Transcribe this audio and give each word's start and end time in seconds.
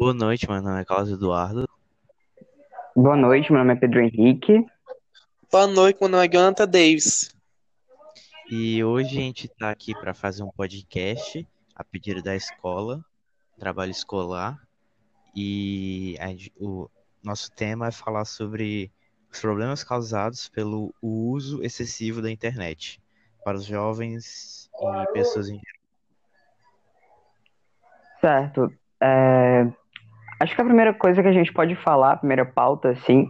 Boa 0.00 0.14
noite, 0.14 0.50
meu 0.50 0.62
nome 0.62 0.80
é 0.80 0.84
Carlos 0.86 1.10
Eduardo. 1.10 1.68
Boa 2.96 3.14
noite, 3.14 3.52
meu 3.52 3.58
nome 3.58 3.74
é 3.74 3.76
Pedro 3.76 4.00
Henrique. 4.00 4.66
Boa 5.52 5.66
noite, 5.66 5.98
meu 6.00 6.08
nome 6.08 6.24
é 6.24 6.28
Jonathan 6.30 6.66
Davis. 6.66 7.36
E 8.50 8.82
hoje 8.82 9.18
a 9.18 9.20
gente 9.20 9.44
está 9.44 9.70
aqui 9.70 9.92
para 9.92 10.14
fazer 10.14 10.42
um 10.42 10.50
podcast 10.50 11.46
a 11.76 11.84
pedido 11.84 12.22
da 12.22 12.34
escola, 12.34 13.04
trabalho 13.58 13.90
escolar. 13.90 14.58
E 15.36 16.16
a 16.18 16.28
o 16.58 16.88
nosso 17.22 17.52
tema 17.52 17.88
é 17.88 17.92
falar 17.92 18.24
sobre 18.24 18.90
os 19.30 19.38
problemas 19.38 19.84
causados 19.84 20.48
pelo 20.48 20.94
uso 21.02 21.62
excessivo 21.62 22.22
da 22.22 22.30
internet 22.30 23.02
para 23.44 23.58
os 23.58 23.66
jovens 23.66 24.70
e 24.80 25.12
pessoas 25.12 25.50
em 25.50 25.60
geral. 25.60 25.82
Certo. 28.22 28.72
É, 29.02 29.70
Acho 30.40 30.54
que 30.54 30.62
a 30.62 30.64
primeira 30.64 30.94
coisa 30.94 31.22
que 31.22 31.28
a 31.28 31.32
gente 31.32 31.52
pode 31.52 31.76
falar, 31.76 32.12
a 32.12 32.16
primeira 32.16 32.46
pauta, 32.46 32.88
assim, 32.90 33.26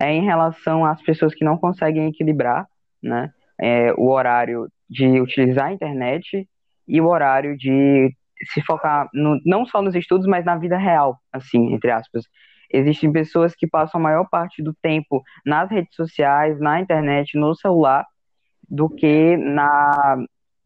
é 0.00 0.12
em 0.12 0.24
relação 0.24 0.84
às 0.84 1.02
pessoas 1.02 1.34
que 1.34 1.44
não 1.44 1.58
conseguem 1.58 2.08
equilibrar, 2.08 2.66
né, 3.02 3.30
é, 3.60 3.92
o 3.94 4.08
horário 4.10 4.68
de 4.88 5.20
utilizar 5.20 5.66
a 5.66 5.72
internet 5.72 6.48
e 6.86 7.00
o 7.00 7.06
horário 7.08 7.56
de 7.56 8.14
se 8.52 8.62
focar 8.62 9.08
no- 9.12 9.40
não 9.44 9.66
só 9.66 9.82
nos 9.82 9.94
estudos, 9.94 10.26
mas 10.26 10.44
na 10.44 10.56
vida 10.56 10.76
real, 10.76 11.18
assim, 11.32 11.72
entre 11.74 11.90
aspas. 11.90 12.24
Existem 12.72 13.12
pessoas 13.12 13.54
que 13.54 13.66
passam 13.66 14.00
a 14.00 14.02
maior 14.04 14.28
parte 14.28 14.62
do 14.62 14.74
tempo 14.74 15.22
nas 15.44 15.70
redes 15.70 15.94
sociais, 15.94 16.58
na 16.60 16.80
internet, 16.80 17.36
no 17.38 17.54
celular, 17.54 18.04
do 18.68 18.88
que 18.88 19.36
na, 19.36 20.16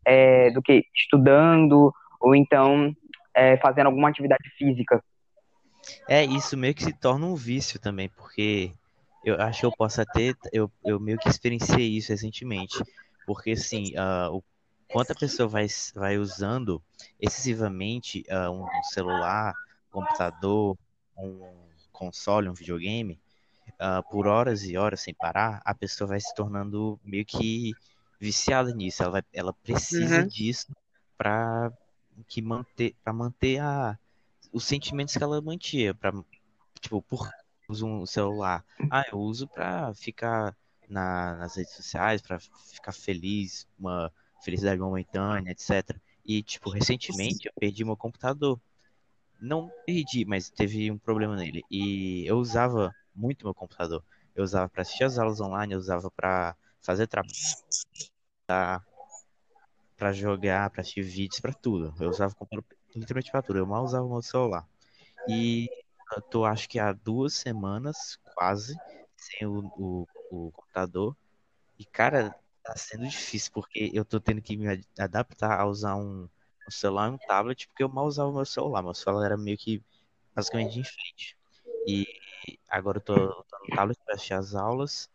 é, 0.06 0.50
do 0.50 0.62
que 0.62 0.84
estudando 0.94 1.92
ou 2.20 2.34
então 2.34 2.92
é, 3.34 3.56
fazendo 3.58 3.86
alguma 3.86 4.08
atividade 4.08 4.48
física. 4.56 5.02
É, 6.06 6.24
isso 6.24 6.56
meio 6.56 6.74
que 6.74 6.82
se 6.84 6.92
torna 6.92 7.26
um 7.26 7.34
vício 7.34 7.78
também, 7.80 8.08
porque 8.10 8.76
eu 9.22 9.40
acho 9.40 9.60
que 9.60 9.66
eu 9.66 9.72
posso 9.72 10.00
até, 10.00 10.34
eu, 10.52 10.70
eu 10.84 10.98
meio 11.00 11.18
que 11.18 11.28
experienciei 11.28 11.88
isso 11.96 12.10
recentemente, 12.12 12.84
porque 13.24 13.52
assim, 13.52 13.94
ah, 13.96 14.30
o 14.32 14.42
quanto 14.88 15.12
a 15.12 15.14
pessoa 15.14 15.48
vai, 15.48 15.66
vai 15.94 16.18
usando 16.18 16.82
excessivamente 17.20 18.24
ah, 18.30 18.50
um 18.50 18.66
celular, 18.82 19.56
computador, 19.90 20.76
um 21.16 21.68
console, 21.92 22.48
um 22.48 22.54
videogame, 22.54 23.20
ah, 23.78 24.02
por 24.02 24.26
horas 24.26 24.62
e 24.64 24.76
horas 24.76 25.00
sem 25.00 25.14
parar, 25.14 25.60
a 25.64 25.74
pessoa 25.74 26.08
vai 26.08 26.20
se 26.20 26.34
tornando 26.34 27.00
meio 27.04 27.24
que 27.24 27.76
viciada 28.20 28.72
nisso, 28.74 29.02
ela 29.02 29.12
vai, 29.12 29.22
ela 29.32 29.52
precisa 29.52 30.24
Uhum. 30.24 30.28
disso 30.28 30.66
para 31.16 31.72
que 32.28 32.42
manter, 32.42 32.96
para 33.02 33.12
manter 33.12 33.60
a, 33.60 33.98
os 34.52 34.64
sentimentos 34.64 35.16
que 35.16 35.22
ela 35.22 35.40
mantinha, 35.40 35.94
para 35.94 36.12
tipo, 36.80 37.02
por 37.02 37.28
uso 37.68 37.86
um 37.86 38.06
celular. 38.06 38.64
Ah, 38.90 39.04
eu 39.10 39.18
uso 39.18 39.46
pra 39.48 39.92
ficar 39.94 40.56
na- 40.88 41.36
nas 41.36 41.56
redes 41.56 41.74
sociais, 41.74 42.22
pra 42.22 42.38
ficar 42.38 42.92
feliz, 42.92 43.66
uma 43.78 44.12
felicidade 44.42 44.80
momentânea, 44.80 45.50
etc. 45.50 46.00
E, 46.24 46.42
tipo, 46.42 46.70
recentemente 46.70 47.46
eu 47.46 47.52
perdi 47.58 47.84
meu 47.84 47.96
computador. 47.96 48.60
Não 49.40 49.70
perdi, 49.86 50.24
mas 50.24 50.50
teve 50.50 50.90
um 50.90 50.98
problema 50.98 51.36
nele. 51.36 51.62
E 51.70 52.24
eu 52.26 52.38
usava 52.38 52.94
muito 53.14 53.44
meu 53.44 53.54
computador. 53.54 54.02
Eu 54.34 54.44
usava 54.44 54.68
pra 54.68 54.82
assistir 54.82 55.04
as 55.04 55.18
aulas 55.18 55.40
online, 55.40 55.72
eu 55.74 55.78
usava 55.78 56.10
pra 56.10 56.56
fazer 56.80 57.06
trabalho, 57.06 57.32
pra 59.96 60.12
jogar, 60.12 60.70
pra 60.70 60.80
assistir 60.80 61.02
vídeos, 61.02 61.40
pra 61.40 61.52
tudo. 61.52 61.94
Eu 62.00 62.08
usava 62.10 62.32
o 62.32 62.36
computador 62.36 62.77
literalmente 62.94 63.30
tudo. 63.46 63.58
Eu 63.58 63.66
mal 63.66 63.84
usava 63.84 64.04
o 64.06 64.10
meu 64.10 64.22
celular. 64.22 64.68
E 65.26 65.70
eu 66.16 66.22
tô, 66.22 66.44
acho 66.44 66.68
que 66.68 66.78
há 66.78 66.92
duas 66.92 67.34
semanas, 67.34 68.18
quase, 68.34 68.80
sem 69.16 69.46
o, 69.48 69.70
o, 69.76 70.08
o 70.30 70.52
computador. 70.52 71.16
E, 71.78 71.84
cara, 71.86 72.34
tá 72.64 72.76
sendo 72.76 73.06
difícil, 73.08 73.52
porque 73.52 73.90
eu 73.94 74.04
tô 74.04 74.20
tendo 74.20 74.42
que 74.42 74.56
me 74.56 74.68
ad- 74.68 74.86
adaptar 74.98 75.60
a 75.60 75.66
usar 75.66 75.96
um, 75.96 76.24
um 76.68 76.70
celular 76.70 77.08
e 77.10 77.14
um 77.14 77.18
tablet, 77.18 77.68
porque 77.68 77.82
eu 77.82 77.88
mal 77.88 78.06
usava 78.06 78.30
o 78.30 78.34
meu 78.34 78.44
celular. 78.46 78.82
Meu 78.82 78.94
celular 78.94 79.26
era 79.26 79.36
meio 79.38 79.56
que 79.58 79.82
basicamente 80.34 80.72
de 80.74 80.80
enfeite. 80.80 81.38
E 81.86 82.06
agora 82.68 82.98
eu 82.98 83.02
tô, 83.02 83.44
tô 83.44 83.58
no 83.60 83.68
tablet 83.70 83.98
pra 84.04 84.14
assistir 84.14 84.34
as 84.34 84.54
aulas. 84.54 85.10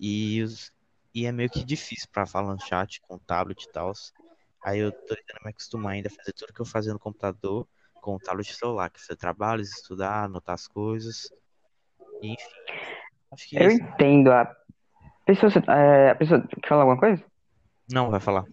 E, 0.00 0.42
os- 0.42 0.72
e 1.14 1.26
é 1.26 1.32
meio 1.32 1.50
que 1.50 1.64
difícil 1.64 2.08
pra 2.12 2.26
falar 2.26 2.52
no 2.54 2.60
chat 2.60 3.00
com 3.02 3.18
tablet 3.20 3.64
e 3.64 3.70
tal. 3.70 3.92
Aí 4.66 4.80
eu 4.80 4.90
tô 4.90 5.14
tentando 5.14 5.44
me 5.44 5.50
acostumar 5.50 5.92
ainda 5.92 6.08
a 6.08 6.10
fazer 6.10 6.32
tudo 6.32 6.52
que 6.52 6.60
eu 6.60 6.66
fazia 6.66 6.92
no 6.92 6.98
computador 6.98 7.68
com 8.00 8.16
o 8.16 8.18
tablet 8.18 8.52
celular, 8.52 8.90
que 8.90 9.00
fazer 9.00 9.16
trabalhos, 9.16 9.70
estudar, 9.70 10.24
anotar 10.24 10.56
as 10.56 10.66
coisas. 10.66 11.32
Enfim, 12.20 13.56
é 13.56 13.64
Eu 13.64 13.68
isso. 13.68 13.80
entendo 13.80 14.32
a 14.32 14.52
pessoa, 15.24 15.52
é, 15.68 16.10
a 16.10 16.14
pessoa 16.16 16.44
quer 16.60 16.68
falar 16.68 16.82
alguma 16.82 16.98
coisa? 16.98 17.22
Não, 17.88 18.10
vai 18.10 18.18
falar. 18.18 18.44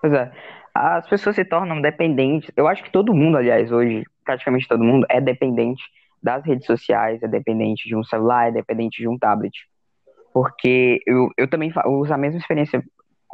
Pois 0.00 0.12
é, 0.12 0.32
as 0.72 1.08
pessoas 1.08 1.34
se 1.34 1.44
tornam 1.44 1.82
dependentes. 1.82 2.52
Eu 2.56 2.68
acho 2.68 2.84
que 2.84 2.92
todo 2.92 3.12
mundo, 3.12 3.36
aliás, 3.36 3.72
hoje, 3.72 4.04
praticamente 4.24 4.68
todo 4.68 4.84
mundo, 4.84 5.04
é 5.10 5.20
dependente 5.20 5.82
das 6.22 6.44
redes 6.44 6.66
sociais, 6.66 7.20
é 7.20 7.26
dependente 7.26 7.88
de 7.88 7.96
um 7.96 8.04
celular, 8.04 8.46
é 8.46 8.52
dependente 8.52 8.98
de 8.98 9.08
um 9.08 9.18
tablet. 9.18 9.52
Porque 10.32 11.00
eu, 11.04 11.30
eu 11.36 11.50
também 11.50 11.72
uso 11.84 12.14
a 12.14 12.16
mesma 12.16 12.38
experiência 12.38 12.80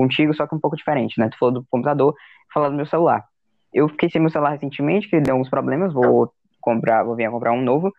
contigo, 0.03 0.35
só 0.35 0.47
que 0.47 0.55
um 0.55 0.61
pouco 0.61 0.77
diferente, 0.77 1.19
né? 1.19 1.29
Tu 1.29 1.39
falou 1.39 1.55
do 1.55 1.67
computador, 1.71 2.15
falou 2.53 2.71
do 2.71 2.77
meu 2.77 2.87
celular. 2.87 3.25
Eu 3.73 3.89
fiquei 3.89 4.11
sem 4.11 4.21
meu 4.21 4.31
celular 4.31 4.51
recentemente, 4.51 5.09
que 5.09 5.21
deu 5.21 5.35
alguns 5.35 5.49
problemas, 5.49 5.93
vou 5.95 6.33
comprar, 6.61 7.05
vou 7.05 7.17
vir 7.17 7.25
a 7.27 7.31
comprar 7.31 7.53
um 7.53 7.63
novo. 7.63 7.93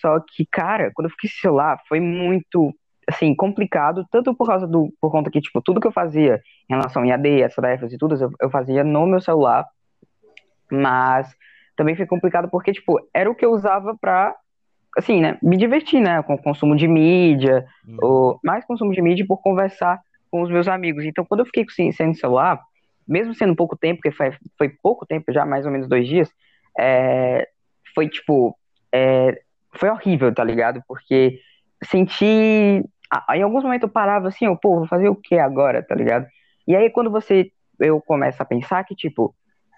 Só 0.00 0.20
que, 0.20 0.44
cara, 0.46 0.90
quando 0.94 1.06
eu 1.06 1.10
fiquei 1.12 1.30
sem 1.30 1.40
celular, 1.40 1.78
foi 1.88 2.00
muito, 2.00 2.74
assim, 3.08 3.34
complicado, 3.34 4.04
tanto 4.10 4.34
por 4.34 4.46
causa 4.46 4.66
do, 4.66 4.92
por 5.00 5.10
conta 5.10 5.30
que, 5.30 5.40
tipo, 5.40 5.62
tudo 5.62 5.80
que 5.80 5.86
eu 5.86 5.92
fazia 5.92 6.40
em 6.68 6.74
relação 6.74 7.02
a 7.02 7.06
IAD, 7.06 7.44
as 7.44 7.54
tarefas 7.54 7.92
e 7.92 7.98
tudo, 7.98 8.14
eu, 8.16 8.30
eu 8.42 8.50
fazia 8.50 8.82
no 8.84 9.06
meu 9.06 9.20
celular, 9.20 9.64
mas 10.70 11.34
também 11.76 11.96
foi 11.96 12.06
complicado 12.06 12.48
porque, 12.50 12.72
tipo, 12.72 12.98
era 13.12 13.30
o 13.30 13.34
que 13.34 13.44
eu 13.44 13.52
usava 13.52 13.96
pra, 14.00 14.34
assim, 14.96 15.20
né, 15.20 15.38
me 15.42 15.56
divertir, 15.56 16.00
né, 16.00 16.22
com 16.22 16.34
o 16.34 16.42
consumo 16.42 16.76
de 16.76 16.86
mídia, 16.88 17.64
Uhum. 17.86 17.98
ou 18.02 18.40
mais 18.42 18.64
consumo 18.64 18.92
de 18.92 19.02
mídia 19.02 19.24
por 19.26 19.38
conversar 19.42 20.00
com 20.34 20.42
os 20.42 20.50
meus 20.50 20.66
amigos. 20.66 21.04
Então, 21.04 21.24
quando 21.24 21.40
eu 21.40 21.46
fiquei 21.46 21.64
sem, 21.92 22.12
celular, 22.12 22.60
mesmo 23.06 23.32
sendo 23.36 23.54
pouco 23.54 23.76
tempo, 23.76 24.00
porque 24.02 24.16
foi, 24.16 24.32
foi 24.58 24.68
pouco 24.68 25.06
tempo 25.06 25.32
já, 25.32 25.46
mais 25.46 25.64
ou 25.64 25.70
menos 25.70 25.88
dois 25.88 26.08
dias, 26.08 26.28
é, 26.76 27.46
foi, 27.94 28.08
tipo, 28.08 28.58
é, 28.92 29.40
foi 29.78 29.88
horrível, 29.90 30.34
tá 30.34 30.42
ligado? 30.42 30.82
Porque 30.88 31.38
senti. 31.84 32.24
Em 33.32 33.42
alguns 33.44 33.62
momentos 33.62 33.84
eu 33.84 33.92
parava 33.92 34.26
assim, 34.26 34.46
eu, 34.46 34.56
pô, 34.56 34.78
vou 34.78 34.88
fazer 34.88 35.08
o 35.08 35.14
que 35.14 35.38
agora, 35.38 35.84
tá 35.86 35.94
ligado? 35.94 36.26
E 36.66 36.74
aí 36.74 36.90
quando 36.90 37.12
você. 37.12 37.52
Eu 37.78 38.00
começo 38.00 38.42
a 38.42 38.44
pensar 38.44 38.82
que, 38.82 38.96
tipo, 38.96 39.32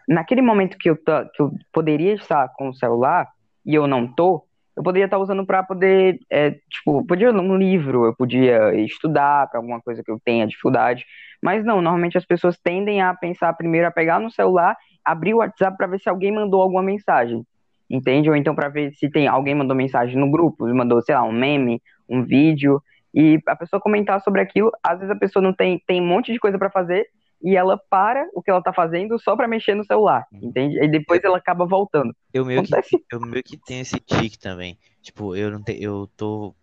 naquele 0.09 0.41
momento 0.41 0.79
que 0.79 0.89
eu, 0.89 0.97
tá- 0.97 1.29
que 1.35 1.43
eu 1.43 1.51
poderia 1.71 2.15
estar 2.15 2.49
com 2.57 2.71
o 2.71 2.75
celular 2.75 3.29
e 3.65 3.75
eu 3.75 3.87
não 3.87 4.07
tô, 4.07 4.43
eu 4.77 4.83
poderia 4.83 5.07
estar 5.07 5.19
usando 5.19 5.45
pra 5.47 5.63
poder, 5.63 6.19
é, 6.31 6.51
tipo, 6.71 7.05
podia 7.07 7.31
ler 7.31 7.41
um 7.41 7.57
livro, 7.57 8.05
eu 8.05 8.15
podia 8.15 8.75
estudar 8.85 9.49
pra 9.49 9.59
alguma 9.59 9.81
coisa 9.81 10.03
que 10.05 10.11
eu 10.11 10.21
tenha 10.23 10.47
dificuldade. 10.47 11.05
Mas 11.43 11.65
não, 11.65 11.81
normalmente 11.81 12.19
as 12.19 12.27
pessoas 12.27 12.59
tendem 12.59 13.01
a 13.01 13.15
pensar 13.15 13.53
primeiro 13.55 13.87
a 13.87 13.91
pegar 13.91 14.21
no 14.21 14.31
celular, 14.31 14.77
abrir 15.05 15.33
o 15.33 15.39
WhatsApp 15.39 15.77
pra 15.77 15.87
ver 15.87 15.99
se 15.99 16.09
alguém 16.09 16.31
mandou 16.31 16.61
alguma 16.61 16.83
mensagem. 16.83 17.43
Entende? 17.89 18.29
Ou 18.29 18.37
então 18.37 18.55
pra 18.55 18.69
ver 18.69 18.93
se 18.93 19.09
tem 19.09 19.27
alguém 19.27 19.55
mandou 19.55 19.77
mensagem 19.77 20.17
no 20.17 20.31
grupo, 20.31 20.67
mandou, 20.75 21.01
sei 21.01 21.15
lá, 21.15 21.23
um 21.23 21.33
meme, 21.33 21.81
um 22.09 22.23
vídeo, 22.23 22.83
e 23.15 23.41
a 23.47 23.57
pessoa 23.57 23.81
comentar 23.81 24.21
sobre 24.21 24.43
aquilo, 24.43 24.71
às 24.83 24.99
vezes 24.99 25.11
a 25.11 25.19
pessoa 25.19 25.43
não 25.43 25.55
tem, 25.55 25.83
tem 25.87 26.03
um 26.03 26.07
monte 26.07 26.33
de 26.33 26.39
coisa 26.39 26.59
pra 26.59 26.69
fazer 26.69 27.07
e 27.43 27.57
ela 27.57 27.79
para 27.91 28.29
o 28.35 28.43
que 28.43 28.51
ela 28.51 28.63
tá 28.63 28.73
fazendo 28.73 29.19
só 29.19 29.37
pra 29.37 29.49
mexer 29.49 29.75
no 29.75 29.85
celular, 29.85 30.27
entende? 30.33 30.83
E 30.83 30.89
depois 30.89 31.23
ela 31.23 31.39
acaba 31.39 31.67
voltando. 31.67 32.15
Eu 32.33 32.45
meio 32.45 32.63
que, 32.63 32.75
Acontece. 32.75 33.05
eu 33.13 33.21
meio 33.21 33.43
que 33.43 33.57
tenho 33.57 33.83
esse 33.83 34.01
tique 34.01 34.39
também. 34.39 34.79
Tipo, 35.03 35.37
eu 35.37 35.51
não 35.51 35.63
tenho, 35.63 35.83
eu 35.83 36.11
tô, 36.17 36.55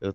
eu 0.00 0.14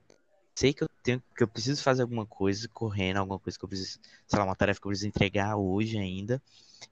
sei 0.56 0.74
que 0.74 0.84
eu 0.84 0.90
tenho, 1.04 1.22
que 1.36 1.44
eu 1.44 1.48
preciso 1.48 1.84
fazer 1.84 2.02
alguma 2.04 2.26
coisa 2.26 2.68
correndo, 2.74 3.18
alguma 3.18 3.40
coisa 3.40 3.58
que 3.58 3.66
eu 3.66 3.70
preciso, 3.70 4.00
sei 4.28 4.40
lá, 4.40 4.46
uma 4.46 4.56
tarefa 4.56 4.80
que 4.80 4.88
eu 4.88 4.90
preciso 4.90 5.08
entregar 5.08 5.56
hoje 5.56 5.98
ainda. 5.98 6.42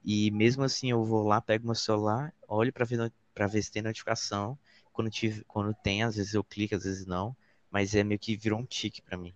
E 0.03 0.31
mesmo 0.31 0.63
assim 0.63 0.91
eu 0.91 1.03
vou 1.03 1.27
lá, 1.27 1.41
pego 1.41 1.65
meu 1.65 1.75
celular, 1.75 2.33
olho 2.47 2.71
pra 2.71 2.85
ver, 2.85 3.11
pra 3.33 3.47
ver 3.47 3.61
se 3.61 3.71
tem 3.71 3.81
notificação. 3.81 4.57
Quando 4.91 5.09
tive, 5.09 5.43
quando 5.45 5.73
tem, 5.73 6.03
às 6.03 6.15
vezes 6.15 6.33
eu 6.33 6.43
clico, 6.43 6.75
às 6.75 6.83
vezes 6.83 7.05
não, 7.05 7.35
mas 7.71 7.95
é 7.95 8.03
meio 8.03 8.19
que 8.19 8.35
virou 8.35 8.59
um 8.59 8.65
tique 8.65 9.01
pra 9.01 9.17
mim. 9.17 9.33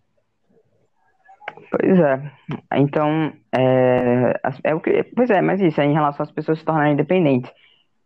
Pois 1.71 1.99
é. 1.99 2.31
Então, 2.75 3.31
é, 3.55 4.39
é 4.63 4.75
o 4.75 4.79
que, 4.79 5.03
pois 5.15 5.29
é, 5.29 5.41
mas 5.41 5.61
isso 5.61 5.79
é 5.81 5.85
em 5.85 5.93
relação 5.93 6.23
às 6.23 6.31
pessoas 6.31 6.59
se 6.59 6.65
tornarem 6.65 6.93
independentes 6.93 7.51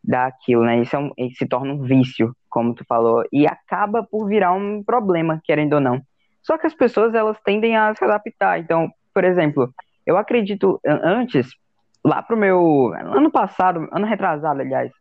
daquilo, 0.04 0.64
né? 0.66 0.82
Isso, 0.82 0.96
é 0.96 1.00
um, 1.00 1.12
se 1.36 1.48
torna 1.48 1.74
um 1.74 1.84
vício, 1.84 2.34
como 2.50 2.74
tu 2.74 2.86
falou, 2.88 3.24
e 3.32 3.48
acaba 3.48 4.04
por 4.04 4.28
virar 4.28 4.54
um 4.54 4.84
problema, 4.84 5.42
querendo 5.44 5.74
ou 5.74 5.82
não. 5.82 6.02
Só 6.44 6.58
que 6.58 6.68
as 6.68 6.74
pessoas, 6.74 7.14
elas 7.14 7.38
tendem 7.44 7.76
a 7.76 7.94
se 7.96 8.04
adaptar. 8.04 8.60
Então, 8.60 8.90
por 9.14 9.24
exemplo, 9.24 9.74
eu 10.06 10.18
acredito, 10.18 10.80
an- 10.86 11.02
antes, 11.04 11.48
lá 12.06 12.22
pro 12.22 12.38
meu, 12.38 12.94
ano 12.96 13.32
passado, 13.32 13.88
ano 13.92 14.06
retrasado, 14.06 14.62
aliás, 14.62 14.92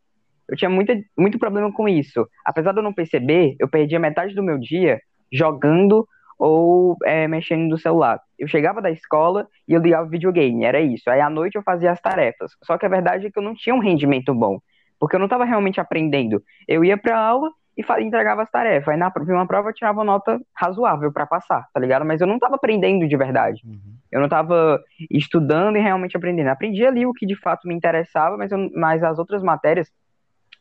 eu 0.48 0.56
tinha 0.56 0.70
muita, 0.70 0.94
muito 1.18 1.38
problema 1.38 1.72
com 1.72 1.88
isso. 1.88 2.26
Apesar 2.44 2.72
de 2.72 2.78
eu 2.78 2.82
não 2.82 2.92
perceber, 2.92 3.56
eu 3.60 3.68
perdia 3.68 3.98
metade 3.98 4.34
do 4.34 4.42
meu 4.42 4.58
dia 4.58 5.00
jogando 5.32 6.06
ou 6.38 6.96
é, 7.04 7.26
mexendo 7.26 7.68
no 7.68 7.78
celular. 7.78 8.20
Eu 8.38 8.46
chegava 8.46 8.82
da 8.82 8.90
escola 8.90 9.46
e 9.66 9.72
eu 9.72 9.80
ligava 9.80 10.08
videogame, 10.08 10.64
era 10.64 10.80
isso. 10.80 11.08
Aí 11.08 11.20
à 11.20 11.30
noite 11.30 11.56
eu 11.56 11.62
fazia 11.62 11.90
as 11.90 12.00
tarefas. 12.00 12.52
Só 12.62 12.76
que 12.76 12.86
a 12.86 12.88
verdade 12.88 13.26
é 13.26 13.30
que 13.30 13.38
eu 13.38 13.42
não 13.42 13.54
tinha 13.54 13.74
um 13.74 13.80
rendimento 13.80 14.34
bom, 14.34 14.60
porque 14.98 15.16
eu 15.16 15.18
não 15.18 15.26
estava 15.26 15.44
realmente 15.44 15.80
aprendendo. 15.80 16.42
Eu 16.68 16.84
ia 16.84 16.96
para 16.96 17.18
aula 17.18 17.50
e 17.76 18.02
entregava 18.02 18.42
as 18.42 18.50
tarefas. 18.50 18.88
Aí 18.88 18.96
na 18.96 19.12
uma 19.28 19.46
prova 19.46 19.68
eu 19.68 19.74
tirava 19.74 20.02
nota 20.02 20.40
razoável 20.54 21.12
para 21.12 21.26
passar, 21.26 21.66
tá 21.72 21.80
ligado? 21.80 22.04
Mas 22.04 22.20
eu 22.20 22.26
não 22.26 22.36
estava 22.36 22.56
aprendendo 22.56 23.06
de 23.06 23.16
verdade. 23.16 23.62
Uhum. 23.64 23.96
Eu 24.10 24.20
não 24.20 24.26
estava 24.26 24.80
estudando 25.10 25.76
e 25.76 25.80
realmente 25.80 26.16
aprendendo. 26.16 26.48
aprendi 26.48 26.86
ali 26.86 27.06
o 27.06 27.12
que 27.12 27.26
de 27.26 27.36
fato 27.36 27.68
me 27.68 27.74
interessava, 27.74 28.36
mas, 28.36 28.50
eu, 28.50 28.70
mas 28.74 29.02
as 29.02 29.18
outras 29.18 29.42
matérias 29.42 29.90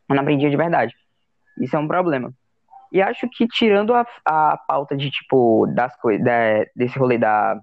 eu 0.08 0.14
não 0.14 0.22
aprendia 0.22 0.50
de 0.50 0.56
verdade. 0.56 0.94
Isso 1.58 1.74
é 1.74 1.78
um 1.78 1.88
problema. 1.88 2.32
E 2.92 3.02
acho 3.02 3.28
que 3.28 3.46
tirando 3.46 3.94
a, 3.94 4.06
a 4.24 4.56
pauta 4.56 4.96
de 4.96 5.10
tipo 5.10 5.66
das 5.74 5.94
coisas 5.96 6.24
desse 6.74 6.98
rolê 6.98 7.18
da 7.18 7.60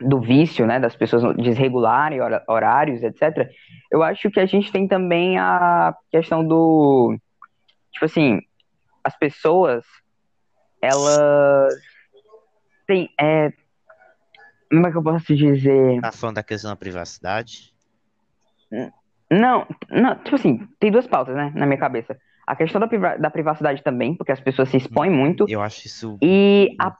do 0.00 0.20
vício, 0.20 0.66
né, 0.66 0.80
das 0.80 0.96
pessoas 0.96 1.36
desregularem 1.36 2.18
horários, 2.48 3.02
etc. 3.02 3.48
Eu 3.90 4.02
acho 4.02 4.30
que 4.30 4.40
a 4.40 4.46
gente 4.46 4.72
tem 4.72 4.88
também 4.88 5.38
a 5.38 5.94
questão 6.10 6.46
do 6.46 7.16
tipo 7.92 8.04
assim, 8.04 8.40
as 9.04 9.16
pessoas 9.16 9.84
elas 10.80 11.72
têm 12.86 13.08
é 13.20 13.52
como 14.68 14.86
é 14.86 14.90
que 14.90 14.96
eu 14.96 15.02
posso 15.02 15.36
dizer? 15.36 16.00
Tá 16.00 16.10
falando 16.10 16.36
da 16.36 16.42
questão 16.42 16.70
da 16.70 16.76
privacidade? 16.76 17.74
Não, 19.30 19.66
não, 19.90 20.14
tipo 20.16 20.34
assim, 20.34 20.66
tem 20.80 20.90
duas 20.90 21.06
pautas, 21.06 21.36
né, 21.36 21.52
na 21.54 21.66
minha 21.66 21.78
cabeça. 21.78 22.18
A 22.46 22.56
questão 22.56 22.80
da, 22.80 22.88
priva 22.88 23.16
da 23.16 23.30
privacidade 23.30 23.82
também, 23.82 24.14
porque 24.14 24.32
as 24.32 24.40
pessoas 24.40 24.68
se 24.68 24.76
expõem 24.76 25.10
hum, 25.10 25.16
muito. 25.16 25.46
Eu 25.48 25.62
acho 25.62 25.86
isso. 25.86 26.18
E 26.20 26.74
a. 26.80 26.96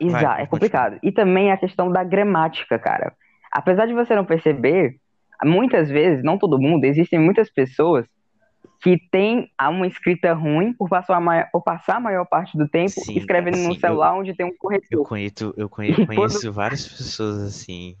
Exato, 0.00 0.40
é 0.40 0.46
complicado. 0.46 0.98
E 1.02 1.12
também 1.12 1.52
a 1.52 1.56
questão 1.56 1.90
da 1.90 2.02
gramática, 2.02 2.78
cara. 2.78 3.12
Apesar 3.52 3.86
de 3.86 3.92
você 3.92 4.16
não 4.16 4.24
perceber, 4.24 4.96
muitas 5.44 5.88
vezes, 5.88 6.24
não 6.24 6.38
todo 6.38 6.58
mundo, 6.58 6.84
existem 6.84 7.20
muitas 7.20 7.50
pessoas 7.50 8.06
que 8.82 8.98
têm 9.10 9.48
uma 9.60 9.86
escrita 9.86 10.32
ruim 10.32 10.72
por 10.72 10.88
passar 10.88 11.16
a 11.16 11.20
maior, 11.20 11.48
por 11.52 11.62
passar 11.62 11.96
a 11.96 12.00
maior 12.00 12.24
parte 12.26 12.58
do 12.58 12.68
tempo 12.68 12.90
Sim, 12.90 13.16
escrevendo 13.16 13.54
assim, 13.54 13.68
no 13.68 13.74
celular 13.76 14.14
eu, 14.14 14.20
onde 14.20 14.34
tem 14.34 14.44
um 14.44 14.56
corretor. 14.56 14.88
Eu 14.90 15.04
conheço, 15.04 15.54
eu 15.56 15.68
conheço, 15.68 16.06
conheço 16.06 16.52
várias 16.52 16.88
pessoas 16.88 17.42
assim. 17.42 17.96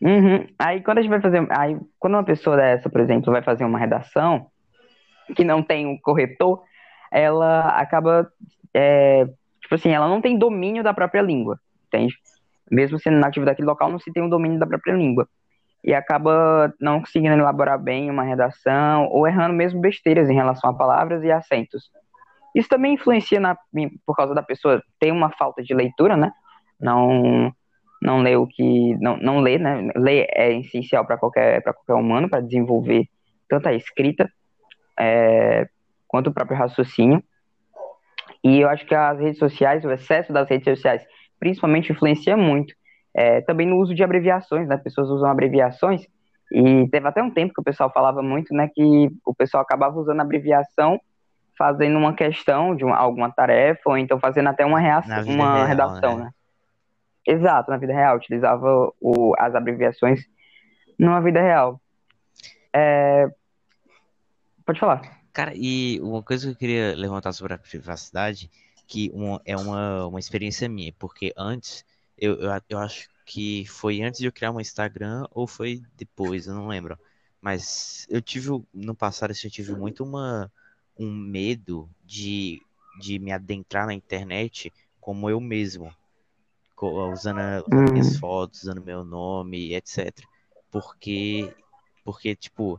Uhum. 0.00 0.46
Aí 0.58 0.82
quando 0.82 0.98
a 0.98 1.02
gente 1.02 1.10
vai 1.10 1.20
fazer. 1.20 1.46
Aí, 1.50 1.78
quando 1.98 2.14
uma 2.14 2.24
pessoa 2.24 2.56
dessa, 2.56 2.88
por 2.88 3.00
exemplo, 3.00 3.32
vai 3.32 3.42
fazer 3.42 3.64
uma 3.64 3.78
redação 3.78 4.46
que 5.36 5.44
não 5.44 5.62
tem 5.62 5.86
um 5.86 5.98
corretor, 5.98 6.62
ela 7.12 7.68
acaba. 7.68 8.30
É, 8.72 9.26
tipo 9.60 9.74
assim, 9.74 9.90
ela 9.90 10.08
não 10.08 10.20
tem 10.20 10.38
domínio 10.38 10.82
da 10.82 10.94
própria 10.94 11.20
língua, 11.20 11.58
entende? 11.86 12.14
Mesmo 12.70 12.98
sendo 12.98 13.18
nativo 13.18 13.44
daquele 13.44 13.66
local, 13.66 13.90
não 13.90 13.98
se 13.98 14.12
tem 14.12 14.22
um 14.22 14.28
domínio 14.28 14.58
da 14.58 14.66
própria 14.66 14.94
língua. 14.94 15.28
E 15.82 15.94
acaba 15.94 16.72
não 16.80 17.00
conseguindo 17.00 17.34
elaborar 17.34 17.78
bem 17.78 18.10
uma 18.10 18.22
redação, 18.22 19.06
ou 19.08 19.26
errando 19.26 19.54
mesmo 19.54 19.80
besteiras 19.80 20.28
em 20.28 20.34
relação 20.34 20.70
a 20.70 20.74
palavras 20.74 21.24
e 21.24 21.32
acentos. 21.32 21.90
Isso 22.54 22.68
também 22.68 22.94
influencia 22.94 23.40
na, 23.40 23.56
por 24.04 24.14
causa 24.14 24.34
da 24.34 24.42
pessoa 24.42 24.82
ter 24.98 25.10
uma 25.10 25.30
falta 25.30 25.62
de 25.62 25.74
leitura, 25.74 26.16
né? 26.16 26.32
Não, 26.80 27.52
não 28.00 28.22
lê 28.22 28.36
o 28.36 28.46
que 28.46 28.96
não, 28.96 29.16
não 29.18 29.40
lê, 29.40 29.58
né? 29.58 29.90
Ler 29.94 30.26
é 30.30 30.52
essencial 30.58 31.04
para 31.04 31.18
qualquer 31.18 31.62
para 31.62 31.72
qualquer 31.72 31.94
humano 31.94 32.28
para 32.28 32.40
desenvolver 32.40 33.08
tanto 33.48 33.68
a 33.68 33.74
escrita 33.74 34.30
é, 34.98 35.68
quanto 36.08 36.28
o 36.28 36.32
próprio 36.32 36.56
raciocínio. 36.56 37.22
E 38.42 38.60
eu 38.60 38.68
acho 38.68 38.86
que 38.86 38.94
as 38.94 39.18
redes 39.18 39.38
sociais, 39.38 39.84
o 39.84 39.90
excesso 39.90 40.32
das 40.32 40.48
redes 40.48 40.64
sociais, 40.64 41.04
principalmente 41.38 41.92
influencia 41.92 42.36
muito. 42.36 42.74
É, 43.12 43.40
também 43.40 43.66
no 43.66 43.76
uso 43.76 43.94
de 43.94 44.02
abreviações, 44.02 44.68
né? 44.68 44.76
Pessoas 44.76 45.08
usam 45.08 45.28
abreviações 45.28 46.06
e 46.52 46.88
teve 46.88 47.06
até 47.06 47.22
um 47.22 47.30
tempo 47.30 47.52
que 47.52 47.60
o 47.60 47.64
pessoal 47.64 47.92
falava 47.92 48.22
muito, 48.22 48.54
né? 48.54 48.68
Que 48.72 49.10
o 49.26 49.34
pessoal 49.34 49.62
acabava 49.62 49.98
usando 49.98 50.20
abreviação 50.20 51.00
fazendo 51.60 51.98
uma 51.98 52.14
questão 52.14 52.74
de 52.74 52.82
uma, 52.82 52.96
alguma 52.96 53.30
tarefa 53.30 53.90
ou 53.90 53.98
então 53.98 54.18
fazendo 54.18 54.48
até 54.48 54.64
uma, 54.64 54.80
reação, 54.80 55.24
uma 55.24 55.56
real, 55.56 55.66
redação, 55.66 56.16
né? 56.16 56.24
né? 56.24 56.30
Exato, 57.26 57.70
na 57.70 57.76
vida 57.76 57.92
real. 57.92 58.16
Utilizava 58.16 58.92
o, 59.00 59.34
as 59.38 59.54
abreviações 59.54 60.24
numa 60.98 61.20
vida 61.20 61.40
real. 61.40 61.80
É... 62.72 63.28
Pode 64.64 64.78
falar. 64.78 65.20
Cara, 65.32 65.52
e 65.54 66.00
uma 66.00 66.22
coisa 66.22 66.46
que 66.46 66.52
eu 66.52 66.56
queria 66.56 66.94
levantar 66.96 67.32
sobre 67.32 67.54
a 67.54 67.58
privacidade, 67.58 68.50
que 68.86 69.10
uma, 69.14 69.40
é 69.44 69.56
uma, 69.56 70.06
uma 70.06 70.18
experiência 70.18 70.68
minha, 70.68 70.92
porque 70.98 71.32
antes, 71.36 71.84
eu, 72.18 72.34
eu, 72.40 72.60
eu 72.68 72.78
acho 72.78 73.08
que 73.24 73.64
foi 73.66 74.02
antes 74.02 74.18
de 74.18 74.26
eu 74.26 74.32
criar 74.32 74.50
um 74.50 74.60
Instagram 74.60 75.26
ou 75.30 75.46
foi 75.46 75.82
depois, 75.96 76.46
eu 76.46 76.54
não 76.54 76.66
lembro. 76.66 76.98
Mas 77.40 78.06
eu 78.10 78.20
tive, 78.20 78.50
no 78.74 78.94
passado, 78.94 79.30
eu 79.30 79.50
tive 79.50 79.72
muito 79.74 80.04
uma, 80.04 80.52
um 80.98 81.10
medo 81.10 81.88
de, 82.04 82.60
de 83.00 83.18
me 83.18 83.32
adentrar 83.32 83.86
na 83.86 83.94
internet 83.94 84.72
como 85.00 85.30
eu 85.30 85.40
mesmo 85.40 85.94
usando, 86.86 87.40
usando 87.66 87.92
minhas 87.92 88.16
fotos, 88.16 88.62
usando 88.62 88.82
meu 88.82 89.04
nome, 89.04 89.74
etc. 89.74 90.12
Porque, 90.70 91.52
porque 92.04 92.34
tipo, 92.34 92.74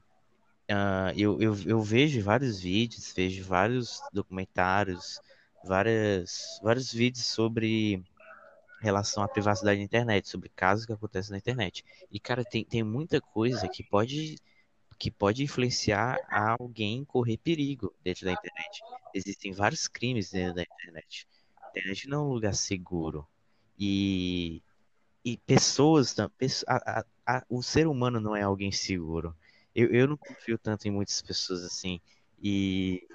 uh, 0.70 1.12
eu, 1.16 1.42
eu, 1.42 1.56
eu 1.66 1.82
vejo 1.82 2.24
vários 2.24 2.62
vídeos, 2.62 3.14
vejo 3.16 3.44
vários 3.44 4.02
documentários, 4.14 5.20
várias, 5.64 6.60
vários 6.64 6.92
vídeos 6.92 7.26
sobre 7.26 8.04
relação 8.82 9.24
à 9.24 9.28
privacidade 9.28 9.78
da 9.78 9.84
internet, 9.84 10.28
sobre 10.28 10.50
casos 10.50 10.86
que 10.86 10.94
acontecem 10.94 11.32
na 11.32 11.38
internet. 11.38 11.86
E, 12.12 12.20
cara, 12.20 12.44
tem, 12.44 12.66
tem 12.66 12.84
muita 12.84 13.22
coisa 13.22 13.68
que 13.68 13.84
pode 13.84 14.36
que 14.98 15.10
pode 15.10 15.44
influenciar 15.44 16.20
alguém 16.30 17.04
correr 17.04 17.36
perigo 17.38 17.92
dentro 18.04 18.24
da 18.24 18.34
internet. 18.34 18.84
Existem 19.16 19.52
vários 19.52 19.88
crimes 19.88 20.30
dentro 20.30 20.54
da 20.54 20.62
internet. 20.62 21.28
A 21.60 21.70
internet 21.70 22.08
não 22.08 22.20
é 22.20 22.22
um 22.28 22.34
lugar 22.34 22.54
seguro. 22.54 23.28
E, 23.84 24.62
e 25.26 25.38
pessoas, 25.38 26.16
a, 26.20 26.30
a, 26.68 27.06
a, 27.26 27.44
o 27.50 27.64
ser 27.64 27.88
humano 27.88 28.20
não 28.20 28.36
é 28.36 28.44
alguém 28.44 28.72
seguro. 28.72 29.36
Eu, 29.74 29.88
eu 29.88 30.08
não 30.08 30.16
confio 30.16 30.56
tanto 30.56 30.88
em 30.88 30.92
muitas 30.92 31.20
pessoas 31.20 31.64
assim. 31.64 32.00
E, 32.40 33.08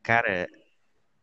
cara, 0.00 0.46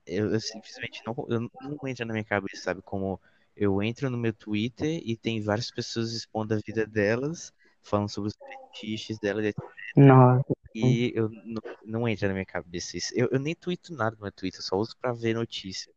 eu, 0.05 0.33
eu 0.33 0.39
simplesmente 0.41 1.01
não, 1.07 1.15
eu 1.29 1.49
não 1.61 1.87
entra 1.87 2.05
na 2.05 2.11
minha 2.11 2.25
cabeça, 2.25 2.61
sabe? 2.61 2.81
Como 2.81 3.21
eu 3.55 3.81
entro 3.81 4.09
no 4.09 4.17
meu 4.17 4.33
Twitter 4.33 5.01
e 5.01 5.15
tem 5.15 5.41
várias 5.41 5.71
pessoas 5.71 6.11
expondo 6.11 6.53
a 6.53 6.57
vida 6.57 6.85
delas, 6.85 7.53
falando 7.81 8.09
sobre 8.09 8.31
os 8.31 8.35
fetiches 8.35 9.17
delas, 9.17 9.45
etc. 9.45 9.63
Nossa. 9.95 10.43
E 10.75 11.13
eu 11.15 11.29
não, 11.45 11.61
não 11.85 12.07
entra 12.07 12.27
na 12.27 12.33
minha 12.33 12.45
cabeça 12.45 12.97
isso. 12.97 13.13
Eu, 13.15 13.29
eu 13.31 13.39
nem 13.39 13.55
tweeto 13.55 13.93
nada 13.93 14.17
no 14.17 14.23
meu 14.23 14.31
Twitter, 14.33 14.61
só 14.61 14.75
uso 14.75 14.93
pra 14.97 15.13
ver 15.13 15.35
notícia. 15.35 15.89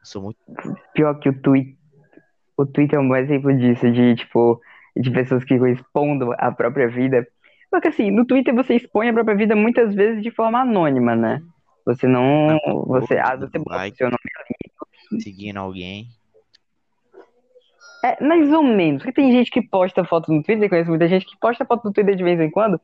Eu 0.00 0.04
sou 0.04 0.20
muito. 0.20 0.38
Pior 0.92 1.18
que 1.18 1.30
o 1.30 1.40
Twitter 1.40 1.82
o 2.56 2.66
Twitter 2.66 2.98
é 2.98 3.02
um 3.02 3.08
bom 3.08 3.16
exemplo 3.16 3.56
disso, 3.56 3.90
de, 3.90 4.14
tipo, 4.14 4.60
de 4.96 5.10
pessoas 5.10 5.44
que 5.44 5.54
expondo 5.54 6.32
a 6.38 6.52
própria 6.52 6.88
vida. 6.88 7.26
Só 7.70 7.80
que 7.80 7.88
assim, 7.88 8.10
no 8.10 8.24
Twitter 8.24 8.54
você 8.54 8.76
expõe 8.76 9.08
a 9.08 9.12
própria 9.12 9.36
vida 9.36 9.56
muitas 9.56 9.94
vezes 9.94 10.22
de 10.22 10.30
forma 10.30 10.60
anônima, 10.60 11.16
né? 11.16 11.42
Você 11.84 12.06
não. 12.06 12.58
Você, 12.86 13.18
ah, 13.18 13.36
você 13.36 13.58
bota 13.58 13.76
like, 13.76 13.96
seu 13.96 14.06
nome 14.06 14.18
ali. 14.38 15.20
Seguindo 15.20 15.58
alguém. 15.58 16.08
É, 18.02 18.22
mais 18.22 18.52
ou 18.52 18.62
menos. 18.62 19.02
Porque 19.02 19.20
tem 19.20 19.32
gente 19.32 19.50
que 19.50 19.62
posta 19.62 20.04
foto 20.04 20.32
no 20.32 20.42
Twitter, 20.42 20.68
conheço 20.68 20.90
muita 20.90 21.08
gente 21.08 21.26
que 21.26 21.38
posta 21.38 21.64
foto 21.64 21.84
no 21.84 21.92
Twitter 21.92 22.14
de 22.14 22.24
vez 22.24 22.40
em 22.40 22.50
quando, 22.50 22.80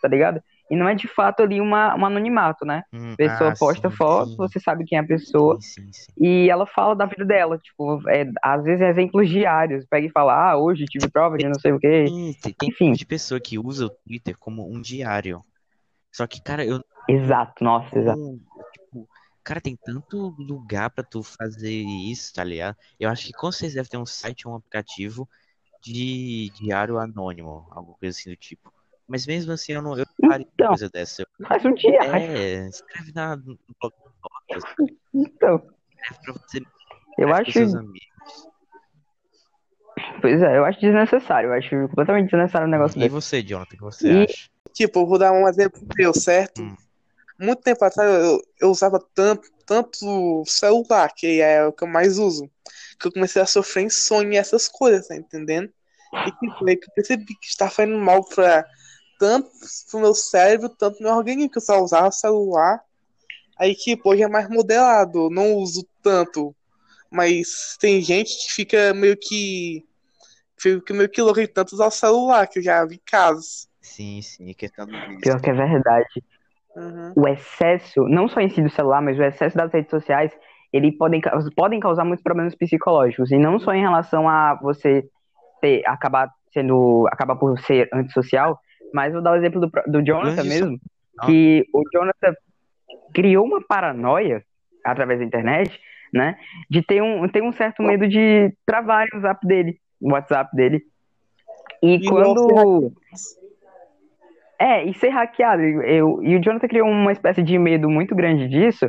tá 0.00 0.08
ligado? 0.08 0.42
E 0.70 0.76
não 0.76 0.88
é 0.88 0.94
de 0.94 1.06
fato 1.06 1.42
ali 1.42 1.60
uma, 1.60 1.94
um 1.94 2.06
anonimato, 2.06 2.64
né? 2.64 2.82
Hum, 2.92 3.12
a 3.12 3.16
pessoa 3.16 3.50
ah, 3.50 3.56
posta 3.58 3.90
sim, 3.90 3.96
foto, 3.96 4.30
sim. 4.30 4.36
você 4.36 4.58
sabe 4.58 4.84
quem 4.84 4.96
é 4.96 5.00
a 5.00 5.06
pessoa. 5.06 5.58
Sim, 5.60 5.90
e 6.18 6.48
ela 6.48 6.66
fala 6.66 6.96
da 6.96 7.04
vida 7.04 7.24
dela. 7.24 7.58
Tipo, 7.58 8.00
é, 8.08 8.30
às 8.42 8.64
vezes 8.64 8.80
é 8.80 8.88
exemplos 8.88 9.28
diários. 9.28 9.84
Pega 9.84 10.06
e 10.06 10.10
fala, 10.10 10.52
ah, 10.52 10.56
hoje 10.56 10.86
tive 10.86 11.08
prova 11.10 11.36
de 11.36 11.46
não 11.46 11.58
sei 11.60 11.72
o 11.72 11.78
quê. 11.78 12.06
Tem 12.42 12.68
Enfim. 12.70 12.92
de 12.92 13.04
pessoa 13.04 13.38
que 13.38 13.58
usa 13.58 13.86
o 13.86 13.90
Twitter 13.90 14.36
como 14.38 14.66
um 14.66 14.80
diário. 14.80 15.44
Só 16.10 16.26
que, 16.26 16.40
cara, 16.40 16.64
eu. 16.64 16.82
Exato, 17.08 17.62
nossa, 17.62 17.98
exato. 17.98 18.40
Tipo, 18.72 19.08
cara, 19.42 19.60
tem 19.60 19.76
tanto 19.76 20.34
lugar 20.38 20.88
para 20.90 21.04
tu 21.04 21.22
fazer 21.22 21.70
isso, 21.70 22.32
tá 22.32 22.42
ligado? 22.42 22.76
Eu 22.98 23.10
acho 23.10 23.26
que 23.26 23.32
com 23.32 23.52
certeza 23.52 23.76
deve 23.76 23.90
ter 23.90 23.98
um 23.98 24.06
site 24.06 24.48
ou 24.48 24.54
um 24.54 24.56
aplicativo 24.56 25.28
de 25.82 26.50
diário 26.54 26.98
anônimo, 26.98 27.66
alguma 27.70 27.98
coisa 27.98 28.16
assim 28.18 28.30
do 28.30 28.36
tipo. 28.36 28.72
Mas 29.06 29.26
mesmo 29.26 29.52
assim, 29.52 29.72
eu 29.72 29.82
não 29.82 29.98
eu 29.98 30.06
faria 30.20 30.46
então, 30.54 30.68
coisa 30.68 30.88
dessa. 30.88 31.22
Eu, 31.22 31.46
faz 31.46 31.64
um 31.64 31.74
dia. 31.74 31.98
É, 32.02 32.66
escreve 32.68 33.12
na, 33.14 33.36
no 33.36 33.58
blog 33.80 33.92
de 33.92 34.58
notas. 34.58 34.74
Então. 35.14 35.62
Escreve 35.90 36.22
pra 36.24 36.32
você. 36.32 36.60
Eu 37.18 37.32
acho. 37.34 37.52
Seus 37.52 37.74
amigos. 37.74 38.00
Pois 40.20 40.42
é, 40.42 40.56
eu 40.56 40.64
acho 40.64 40.80
desnecessário. 40.80 41.50
Eu 41.50 41.54
acho 41.54 41.70
completamente 41.88 42.30
desnecessário 42.30 42.66
um 42.66 42.70
negócio 42.70 42.96
E 42.98 43.00
desse. 43.00 43.10
você, 43.10 43.42
Jonathan, 43.42 43.74
o 43.74 43.76
que 43.76 43.82
você 43.84 44.08
E- 44.08 44.24
acha? 44.24 44.48
Tipo, 44.72 45.00
eu 45.00 45.06
vou 45.06 45.18
dar 45.18 45.32
um 45.32 45.46
exemplo 45.48 45.80
meu, 45.96 46.12
certo? 46.12 46.62
Hum. 46.62 46.76
Muito 47.38 47.62
tempo 47.62 47.84
atrás 47.84 48.10
eu, 48.24 48.40
eu 48.60 48.70
usava 48.70 48.98
tanto, 49.14 49.48
tanto 49.66 50.42
celular, 50.46 51.12
que 51.14 51.40
é 51.40 51.64
o 51.64 51.72
que 51.72 51.84
eu 51.84 51.88
mais 51.88 52.18
uso, 52.18 52.50
que 52.98 53.06
eu 53.06 53.12
comecei 53.12 53.40
a 53.42 53.46
sofrer 53.46 53.84
insônia 53.84 54.36
e 54.36 54.40
essas 54.40 54.68
coisas, 54.68 55.06
tá 55.08 55.14
entendendo? 55.16 55.70
E 56.26 56.32
que 56.32 56.58
foi 56.58 56.76
que 56.76 56.88
eu 56.88 56.94
percebi 56.94 57.26
que 57.26 57.46
está 57.46 57.68
fazendo 57.68 57.98
mal 57.98 58.24
pra 58.24 58.64
tanto 59.24 59.48
pro 59.90 60.00
meu 60.00 60.14
cérebro, 60.14 60.68
tanto 60.68 60.98
pro 60.98 61.06
meu 61.06 61.16
organismo, 61.16 61.50
que 61.50 61.56
eu 61.56 61.62
só 61.62 61.80
usava 61.80 62.10
celular. 62.10 62.78
Aí, 63.58 63.74
tipo, 63.74 64.10
hoje 64.10 64.22
é 64.22 64.28
mais 64.28 64.50
modelado, 64.50 65.30
não 65.30 65.54
uso 65.54 65.86
tanto. 66.02 66.54
Mas 67.10 67.78
tem 67.80 68.02
gente 68.02 68.36
que 68.36 68.52
fica 68.52 68.92
meio 68.92 69.16
que. 69.16 69.82
Fica 70.58 70.92
meio 70.92 71.08
que 71.08 71.22
louco 71.22 71.40
de 71.40 71.46
tanto 71.46 71.72
usar 71.72 71.86
o 71.86 71.90
celular, 71.90 72.46
que 72.46 72.58
eu 72.58 72.62
já 72.62 72.84
vi 72.84 72.98
casos. 72.98 73.66
Sim, 73.80 74.20
sim, 74.20 74.52
questão 74.52 74.84
do 74.84 74.92
vício. 74.92 75.20
Pior 75.20 75.40
que 75.40 75.48
é 75.48 75.54
verdade. 75.54 76.24
Uhum. 76.76 77.12
O 77.16 77.28
excesso, 77.28 78.02
não 78.08 78.28
só 78.28 78.40
em 78.40 78.50
si 78.50 78.60
do 78.60 78.70
celular, 78.70 79.00
mas 79.00 79.18
o 79.18 79.22
excesso 79.22 79.56
das 79.56 79.72
redes 79.72 79.90
sociais, 79.90 80.32
ele 80.70 80.92
podem, 80.92 81.22
podem 81.56 81.80
causar 81.80 82.04
muitos 82.04 82.22
problemas 82.22 82.54
psicológicos. 82.54 83.30
E 83.30 83.38
não 83.38 83.58
só 83.58 83.72
em 83.72 83.80
relação 83.80 84.28
a 84.28 84.54
você 84.54 85.08
ter, 85.62 85.82
acabar 85.86 86.30
sendo, 86.52 87.06
acabar 87.10 87.36
por 87.36 87.58
ser 87.60 87.88
antissocial, 87.92 88.60
mas 88.94 89.12
vou 89.12 89.20
dar 89.20 89.32
o 89.32 89.36
exemplo 89.36 89.60
do, 89.60 89.70
do 89.88 90.02
Jonathan 90.04 90.44
mesmo, 90.44 90.78
que 91.26 91.66
o 91.74 91.82
Jonathan 91.92 92.32
criou 93.12 93.44
uma 93.44 93.60
paranoia 93.60 94.44
através 94.84 95.18
da 95.18 95.24
internet, 95.26 95.80
né? 96.12 96.38
De 96.70 96.80
ter 96.80 97.02
um, 97.02 97.28
ter 97.28 97.42
um 97.42 97.50
certo 97.50 97.82
medo 97.82 98.06
de 98.06 98.54
travar 98.64 99.06
o 99.12 99.16
WhatsApp 99.16 99.46
dele, 99.46 99.80
o 100.00 100.12
WhatsApp 100.12 100.56
dele. 100.56 100.82
E 101.82 101.96
E 101.96 102.08
quando. 102.08 102.92
É, 104.58 104.84
e 104.84 104.94
ser 104.94 105.08
hackeado. 105.08 105.60
Eu, 105.62 106.22
e 106.22 106.36
o 106.36 106.40
Jonathan 106.40 106.68
criou 106.68 106.88
uma 106.88 107.10
espécie 107.10 107.42
de 107.42 107.58
medo 107.58 107.90
muito 107.90 108.14
grande 108.14 108.48
disso, 108.48 108.88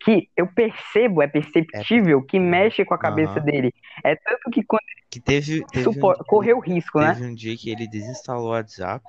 que 0.00 0.28
eu 0.36 0.48
percebo, 0.48 1.22
é 1.22 1.28
perceptível, 1.28 2.20
que 2.22 2.40
mexe 2.40 2.84
com 2.84 2.94
a 2.94 2.98
cabeça 2.98 3.38
Aham. 3.38 3.44
dele. 3.44 3.72
É 4.02 4.16
tanto 4.16 4.50
que 4.50 4.64
quando 4.64 4.82
Que 5.08 5.20
teve, 5.20 5.64
teve, 5.66 5.88
um, 5.88 5.92
supo- 5.92 6.24
correu 6.24 6.58
risco, 6.58 7.00
né? 7.00 7.14
teve 7.14 7.26
um 7.26 7.34
dia 7.34 7.56
que 7.56 7.70
ele 7.70 7.86
desinstalou 7.86 8.48
o 8.48 8.50
WhatsApp, 8.50 9.04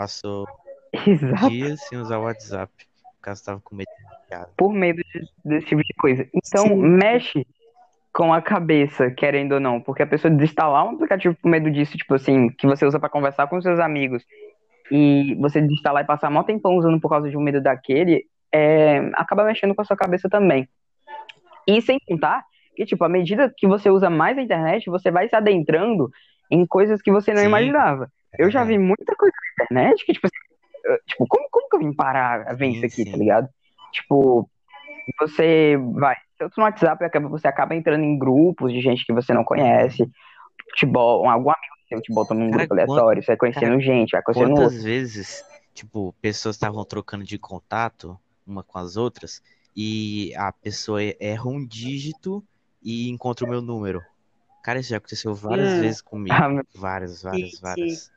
passou 0.00 0.48
Exato. 1.06 1.50
dias 1.50 1.80
sem 1.82 1.98
usar 1.98 2.18
o 2.18 2.22
WhatsApp, 2.22 2.72
por 2.74 3.22
causa 3.22 3.40
que 3.40 3.46
tava 3.46 3.60
com 3.60 3.76
medo 3.76 3.86
de 3.86 4.46
por 4.56 4.72
medo 4.72 4.96
de- 4.96 5.28
desse 5.44 5.66
tipo 5.66 5.82
de 5.82 5.92
coisa. 5.94 6.26
Então, 6.34 6.68
Sim. 6.68 6.76
mexe 6.76 7.46
com 8.12 8.32
a 8.32 8.40
cabeça, 8.40 9.10
querendo 9.10 9.52
ou 9.52 9.60
não, 9.60 9.80
porque 9.80 10.02
a 10.02 10.06
pessoa 10.06 10.32
desinstalar 10.32 10.86
um 10.86 10.94
aplicativo 10.94 11.36
por 11.40 11.48
medo 11.48 11.70
disso, 11.70 11.96
tipo 11.98 12.14
assim, 12.14 12.48
que 12.48 12.66
você 12.66 12.86
usa 12.86 12.98
pra 12.98 13.08
conversar 13.08 13.46
com 13.46 13.60
seus 13.60 13.78
amigos, 13.78 14.24
e 14.90 15.34
você 15.36 15.60
desinstalar 15.60 16.02
e 16.02 16.06
passar 16.06 16.30
mó 16.30 16.42
tempão 16.42 16.76
usando 16.76 17.00
por 17.00 17.08
causa 17.08 17.28
de 17.28 17.36
um 17.36 17.42
medo 17.42 17.60
daquele, 17.60 18.24
é, 18.52 18.98
acaba 19.14 19.44
mexendo 19.44 19.74
com 19.74 19.82
a 19.82 19.84
sua 19.84 19.96
cabeça 19.96 20.28
também. 20.28 20.68
E 21.66 21.80
sem 21.82 21.98
contar 22.08 22.42
que, 22.74 22.86
tipo, 22.86 23.04
à 23.04 23.08
medida 23.08 23.52
que 23.54 23.66
você 23.66 23.90
usa 23.90 24.08
mais 24.08 24.38
a 24.38 24.42
internet, 24.42 24.88
você 24.88 25.10
vai 25.10 25.28
se 25.28 25.36
adentrando 25.36 26.10
em 26.50 26.66
coisas 26.66 27.02
que 27.02 27.12
você 27.12 27.32
não 27.32 27.40
Sim. 27.42 27.48
imaginava. 27.48 28.10
Eu 28.38 28.50
já 28.50 28.64
vi 28.64 28.78
muita 28.78 29.14
coisa 29.16 29.34
na 29.34 29.64
internet 29.64 30.04
que, 30.04 30.12
tipo, 30.12 30.26
assim, 30.26 30.98
tipo, 31.06 31.26
como, 31.26 31.48
como 31.50 31.68
que 31.68 31.76
eu 31.76 31.80
vim 31.80 31.92
parar 31.92 32.48
a 32.48 32.54
ver 32.54 32.68
isso 32.68 32.86
aqui, 32.86 33.04
sim. 33.04 33.10
tá 33.10 33.16
ligado? 33.16 33.48
Tipo, 33.92 34.48
você 35.18 35.76
vai, 35.94 36.16
tanto 36.38 36.54
no 36.56 36.64
WhatsApp, 36.64 37.10
você 37.28 37.48
acaba 37.48 37.74
entrando 37.74 38.04
em 38.04 38.18
grupos 38.18 38.72
de 38.72 38.80
gente 38.80 39.04
que 39.04 39.12
você 39.12 39.34
não 39.34 39.44
conhece, 39.44 40.08
futebol, 40.70 41.28
algum 41.28 41.50
amigo 41.50 41.80
seu 41.90 42.00
te 42.00 42.12
bota 42.12 42.32
num 42.32 42.50
grupo 42.50 42.72
aleatório, 42.72 43.20
você 43.20 43.26
vai 43.26 43.36
conhecendo 43.36 43.70
cara, 43.70 43.80
gente, 43.80 44.12
vai 44.12 44.22
conhecendo 44.22 44.50
outro. 44.52 44.64
Quantas 44.66 44.84
vezes, 44.84 45.44
tipo, 45.74 46.14
pessoas 46.22 46.54
estavam 46.54 46.84
trocando 46.84 47.24
de 47.24 47.36
contato 47.36 48.18
uma 48.46 48.62
com 48.62 48.78
as 48.78 48.96
outras 48.96 49.42
e 49.76 50.32
a 50.36 50.52
pessoa 50.52 51.00
erra 51.18 51.48
um 51.48 51.64
dígito 51.64 52.44
e 52.82 53.08
encontra 53.10 53.44
o 53.44 53.48
meu 53.48 53.60
número. 53.60 54.02
Cara, 54.62 54.78
isso 54.78 54.90
já 54.90 54.98
aconteceu 54.98 55.34
várias 55.34 55.74
Hum. 55.74 55.80
vezes 55.80 56.00
comigo. 56.00 56.34
Ah, 56.40 56.62
Várias, 56.74 57.22
várias, 57.22 57.50
sim. 57.50 57.60
várias. 57.60 58.12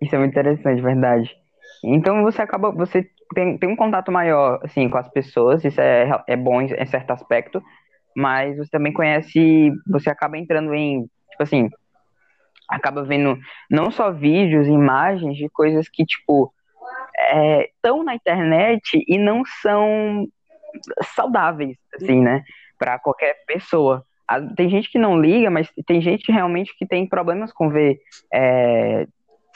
Isso 0.00 0.14
é 0.14 0.18
muito 0.18 0.32
interessante, 0.32 0.80
verdade. 0.80 1.36
Então 1.84 2.22
você 2.22 2.42
acaba, 2.42 2.70
você 2.70 3.08
tem, 3.34 3.56
tem 3.58 3.68
um 3.68 3.76
contato 3.76 4.10
maior, 4.10 4.60
assim, 4.62 4.88
com 4.88 4.98
as 4.98 5.08
pessoas, 5.08 5.64
isso 5.64 5.80
é, 5.80 6.10
é 6.26 6.36
bom 6.36 6.60
em, 6.60 6.68
certo 6.86 7.10
aspecto, 7.10 7.62
mas 8.16 8.56
você 8.56 8.70
também 8.70 8.92
conhece, 8.92 9.72
você 9.86 10.10
acaba 10.10 10.36
entrando 10.36 10.74
em, 10.74 11.02
tipo 11.30 11.42
assim, 11.42 11.70
acaba 12.68 13.02
vendo 13.02 13.38
não 13.70 13.90
só 13.90 14.10
vídeos, 14.10 14.66
imagens 14.66 15.36
de 15.36 15.48
coisas 15.48 15.88
que, 15.88 16.04
tipo, 16.04 16.52
estão 17.64 18.02
na 18.02 18.14
internet 18.14 19.02
e 19.06 19.18
não 19.18 19.42
são 19.62 20.26
saudáveis, 21.14 21.76
assim, 21.94 22.20
né, 22.20 22.44
para 22.78 22.98
qualquer 22.98 23.44
pessoa. 23.46 24.04
Tem 24.56 24.68
gente 24.70 24.90
que 24.90 24.98
não 24.98 25.20
liga, 25.20 25.50
mas 25.50 25.68
tem 25.86 26.00
gente 26.00 26.30
realmente 26.30 26.76
que 26.76 26.86
tem 26.86 27.08
problemas 27.08 27.52
com 27.52 27.68
ver 27.68 27.98
é, 28.32 29.06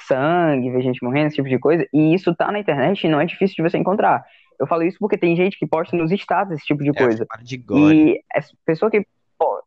sangue, 0.07 0.71
ver 0.71 0.83
gente 0.83 1.03
morrendo, 1.03 1.29
esse 1.29 1.37
tipo 1.37 1.49
de 1.49 1.59
coisa, 1.59 1.87
e 1.93 2.15
isso 2.15 2.35
tá 2.35 2.51
na 2.51 2.59
internet 2.59 3.05
e 3.05 3.11
não 3.11 3.21
é 3.21 3.27
difícil 3.27 3.57
de 3.57 3.63
você 3.71 3.79
encontrar. 3.79 4.25
Eu 4.59 4.67
falo 4.67 4.83
isso 4.83 4.99
porque 4.99 5.19
tem 5.19 5.35
gente 5.37 5.59
que 5.59 5.67
posta 5.67 5.97
nos 5.97 6.13
status 6.13 6.55
esse 6.55 6.65
tipo 6.65 6.83
de 6.83 6.91
É, 6.91 6.93
coisa. 6.93 7.27
de. 7.43 7.63
E 7.71 8.21
essa 8.33 8.53
pessoa 8.65 8.91
que. 8.91 9.07
pô, 9.39 9.61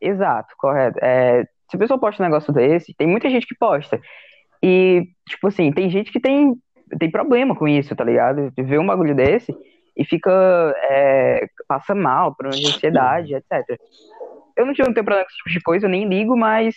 exato, 0.00 0.54
correto. 0.58 0.98
É, 1.02 1.44
se 1.70 1.76
a 1.76 1.78
pessoa 1.78 1.98
posta 1.98 2.22
um 2.22 2.26
negócio 2.26 2.52
desse, 2.52 2.94
tem 2.94 3.06
muita 3.06 3.30
gente 3.30 3.46
que 3.46 3.54
posta. 3.54 4.00
E, 4.62 5.08
tipo 5.28 5.48
assim, 5.48 5.72
tem 5.72 5.88
gente 5.88 6.12
que 6.12 6.20
tem, 6.20 6.54
tem 6.98 7.10
problema 7.10 7.56
com 7.56 7.66
isso, 7.66 7.96
tá 7.96 8.04
ligado? 8.04 8.52
Vê 8.58 8.78
um 8.78 8.86
bagulho 8.86 9.14
desse 9.14 9.54
e 9.96 10.04
fica. 10.04 10.30
é, 10.90 11.46
passa 11.66 11.94
mal, 11.94 12.34
problema 12.34 12.60
de 12.60 12.68
ansiedade, 12.68 13.34
etc. 13.36 13.80
Eu 14.56 14.66
não 14.66 14.74
tenho 14.74 14.92
problema 14.92 15.22
com 15.24 15.28
esse 15.28 15.36
tipo 15.38 15.50
de 15.50 15.60
coisa, 15.60 15.86
eu 15.86 15.90
nem 15.90 16.06
ligo, 16.06 16.36
mas 16.36 16.74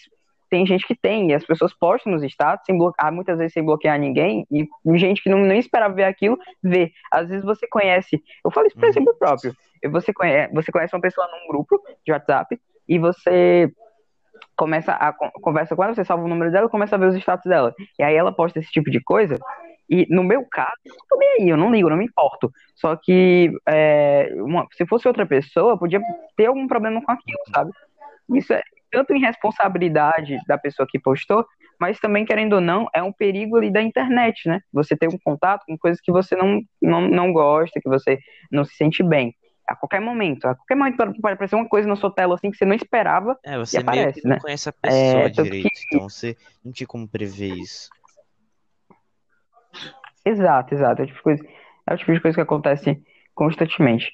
tem 0.54 0.68
gente 0.68 0.86
que 0.86 0.94
tem, 0.94 1.32
e 1.32 1.34
as 1.34 1.44
pessoas 1.44 1.74
postam 1.74 2.14
nos 2.14 2.22
status, 2.22 2.64
sem 2.64 2.78
bloquear, 2.78 3.12
muitas 3.12 3.40
vezes 3.40 3.54
sem 3.54 3.66
bloquear 3.66 3.98
ninguém, 3.98 4.46
e 4.52 4.68
gente 5.00 5.24
que 5.24 5.28
não 5.28 5.40
nem 5.40 5.58
esperava 5.58 5.96
ver 5.96 6.04
aquilo, 6.04 6.38
vê. 6.62 6.92
Às 7.12 7.28
vezes 7.28 7.44
você 7.44 7.68
conhece, 7.68 8.22
eu 8.46 8.52
falo 8.52 8.68
isso 8.68 8.76
por 8.76 8.84
Uhum. 8.84 8.90
exemplo 8.90 9.16
próprio, 9.18 9.56
você 9.90 10.14
conhece, 10.14 10.54
você 10.54 10.72
conhece 10.72 10.96
uma 10.96 11.02
pessoa 11.02 11.28
num 11.28 11.48
grupo 11.48 11.82
de 12.06 12.12
WhatsApp, 12.12 12.56
e 12.88 13.00
você 13.00 13.72
começa 14.56 14.92
a 14.92 15.12
con- 15.12 15.32
conversa 15.42 15.76
com 15.76 15.84
ela, 15.84 15.96
você 15.96 16.06
salva 16.06 16.24
o 16.24 16.28
número 16.28 16.52
dela, 16.52 16.70
começa 16.70 16.96
a 16.96 17.00
ver 17.00 17.08
os 17.08 17.16
status 17.16 17.50
dela, 17.50 17.74
e 17.98 18.04
aí 18.04 18.16
ela 18.16 18.32
posta 18.32 18.60
esse 18.60 18.70
tipo 18.70 18.92
de 18.92 19.02
coisa, 19.02 19.40
e 19.90 20.06
no 20.14 20.24
meu 20.24 20.46
caso, 20.46 20.78
eu 20.86 20.94
tô 21.10 21.18
nem 21.18 21.30
aí, 21.42 21.50
eu 21.50 21.58
não 21.58 21.72
ligo, 21.72 21.88
eu 21.88 21.90
não 21.90 21.98
me 21.98 22.06
importo, 22.06 22.52
só 22.76 22.96
que 22.96 23.52
é, 23.68 24.30
uma- 24.36 24.68
se 24.74 24.86
fosse 24.86 25.08
outra 25.08 25.26
pessoa, 25.26 25.80
podia 25.80 26.00
ter 26.38 26.46
algum 26.46 26.68
problema 26.68 27.02
com 27.02 27.12
aquilo, 27.12 27.40
sabe? 27.56 27.72
Isso 28.36 28.54
é 28.54 28.62
tanto 28.94 29.12
em 29.14 29.20
responsabilidade 29.20 30.38
da 30.48 30.56
pessoa 30.56 30.88
que 30.88 31.00
postou, 31.00 31.44
mas 31.80 32.00
também, 32.00 32.24
querendo 32.24 32.54
ou 32.54 32.62
não, 32.62 32.88
é 32.94 33.02
um 33.02 33.12
perigo 33.12 33.58
ali 33.58 33.72
da 33.72 33.82
internet, 33.82 34.48
né? 34.48 34.62
Você 34.72 34.96
ter 34.96 35.10
um 35.10 35.18
contato 35.24 35.64
com 35.68 35.76
coisas 35.78 36.00
que 36.00 36.12
você 36.12 36.36
não, 36.36 36.62
não, 36.80 37.02
não 37.10 37.34
gosta, 37.34 37.82
que 37.82 37.90
você 37.90 38.20
não 38.52 38.64
se 38.64 38.76
sente 38.76 39.02
bem. 39.02 39.34
A 39.68 39.76
qualquer 39.76 40.00
momento. 40.00 40.46
A 40.46 40.56
qualquer 40.56 40.76
momento 40.76 40.98
pode 40.98 41.34
aparecer 41.34 41.56
uma 41.56 41.68
coisa 41.68 41.88
na 41.88 41.96
sua 41.96 42.14
tela 42.14 42.36
assim 42.36 42.52
que 42.52 42.58
você 42.58 42.66
não 42.66 42.76
esperava. 42.76 43.36
É, 43.44 43.58
você 43.58 43.78
meio 43.78 43.88
aparece, 43.88 44.22
não 44.24 44.36
né? 44.36 44.40
conhece 44.40 44.70
a 44.70 44.74
pessoa 44.74 45.26
É, 45.26 45.30
direito, 45.30 45.70
que- 45.70 45.86
então 45.88 46.08
você 46.08 46.38
não 46.64 46.72
tinha 46.72 46.86
como 46.88 47.08
prever 47.08 47.54
isso. 47.56 47.90
Exato, 50.26 50.74
exato. 50.76 51.02
É 51.02 51.06
o 51.06 51.08
tipo 51.08 51.18
de 51.18 51.24
coisa, 51.24 51.44
é 51.90 51.94
o 51.94 51.98
tipo 51.98 52.14
de 52.14 52.22
coisa 52.22 52.36
que 52.36 52.42
acontece 52.42 53.02
constantemente. 53.34 54.12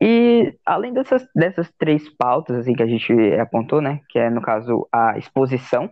E 0.00 0.54
além 0.64 0.92
dessas, 0.94 1.28
dessas 1.34 1.70
três 1.78 2.08
pautas 2.08 2.56
assim, 2.56 2.72
que 2.74 2.82
a 2.82 2.86
gente 2.86 3.12
apontou, 3.38 3.82
né? 3.82 4.00
Que 4.08 4.18
é, 4.18 4.30
no 4.30 4.40
caso, 4.40 4.88
a 4.90 5.18
exposição, 5.18 5.90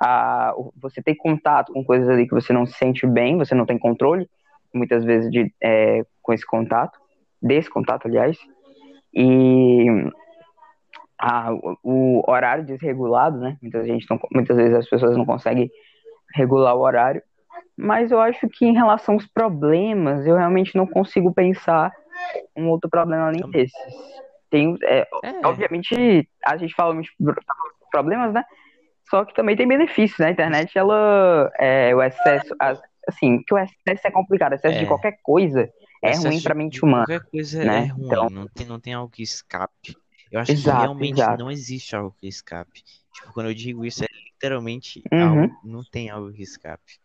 a, 0.00 0.54
você 0.80 1.02
ter 1.02 1.16
contato 1.16 1.72
com 1.72 1.84
coisas 1.84 2.08
ali 2.08 2.26
que 2.26 2.34
você 2.34 2.52
não 2.52 2.64
se 2.66 2.74
sente 2.74 3.06
bem, 3.06 3.36
você 3.36 3.54
não 3.54 3.66
tem 3.66 3.78
controle, 3.78 4.28
muitas 4.72 5.04
vezes, 5.04 5.30
de, 5.30 5.52
é, 5.60 6.04
com 6.22 6.32
esse 6.32 6.46
contato, 6.46 6.98
desse 7.40 7.68
contato, 7.68 8.06
aliás. 8.06 8.38
E 9.12 9.86
a- 11.18 11.52
o, 11.52 11.76
o 11.82 12.30
horário 12.30 12.64
desregulado, 12.64 13.38
né? 13.38 13.56
Muita 13.60 13.84
gente 13.84 14.06
não, 14.08 14.20
muitas 14.32 14.56
vezes 14.56 14.74
as 14.74 14.88
pessoas 14.88 15.16
não 15.16 15.26
conseguem 15.26 15.68
regular 16.34 16.76
o 16.76 16.80
horário. 16.80 17.22
Mas 17.76 18.12
eu 18.12 18.20
acho 18.20 18.48
que 18.48 18.64
em 18.66 18.72
relação 18.74 19.14
aos 19.14 19.26
problemas, 19.26 20.26
eu 20.26 20.36
realmente 20.36 20.76
não 20.76 20.86
consigo 20.86 21.32
pensar 21.32 21.92
um 22.56 22.68
outro 22.68 22.88
problema 22.90 23.26
além 23.28 23.40
Também. 23.40 23.62
desses. 23.62 24.22
Tem, 24.50 24.76
é, 24.82 25.06
É, 25.22 25.46
obviamente, 25.46 26.28
a 26.44 26.56
gente 26.56 26.74
fala 26.74 27.00
de 27.00 27.08
problemas, 27.90 28.32
né? 28.34 28.44
Só 29.08 29.24
que 29.24 29.34
também 29.34 29.56
tem 29.56 29.66
benefícios, 29.66 30.18
né? 30.18 30.26
A 30.26 30.30
internet, 30.30 30.76
ela, 30.78 31.50
é, 31.58 31.94
o 31.94 32.02
excesso, 32.02 32.54
a- 32.60 32.80
assim, 33.08 33.42
que 33.42 33.54
o 33.54 33.58
excesso 33.58 34.06
é 34.06 34.10
complicado, 34.10 34.52
o 34.52 34.54
excesso 34.54 34.78
de 34.78 34.84
É. 34.84 34.88
qualquer 34.88 35.18
coisa 35.22 35.68
é 36.02 36.16
ruim 36.16 36.36
de- 36.38 36.42
pra 36.42 36.54
mente 36.54 36.74
de 36.74 36.84
humana. 36.84 37.04
Qualquer 37.06 37.30
coisa 37.30 37.64
né? 37.64 37.78
é 37.84 37.86
ruim, 37.92 38.06
Então- 38.06 38.28
não 38.30 38.46
tem, 38.48 38.66
não 38.66 38.80
tem 38.80 38.94
algo 38.94 39.10
que 39.10 39.22
escape. 39.22 39.96
Eu 40.30 40.40
acho 40.40 40.52
que 40.52 40.58
Exato, 40.58 40.80
realmente 40.80 41.18
exato. 41.20 41.38
não 41.38 41.50
existe 41.50 41.94
algo 41.94 42.14
que 42.20 42.26
escape. 42.26 42.82
Tipo, 43.12 43.32
quando 43.34 43.48
eu 43.50 43.54
digo 43.54 43.84
isso, 43.84 44.02
é 44.04 44.08
literalmente 44.34 45.02
Uhum. 45.12 45.42
algo, 45.42 45.54
não 45.64 45.82
tem 45.84 46.08
algo 46.08 46.32
que 46.32 46.42
escape. 46.42 46.98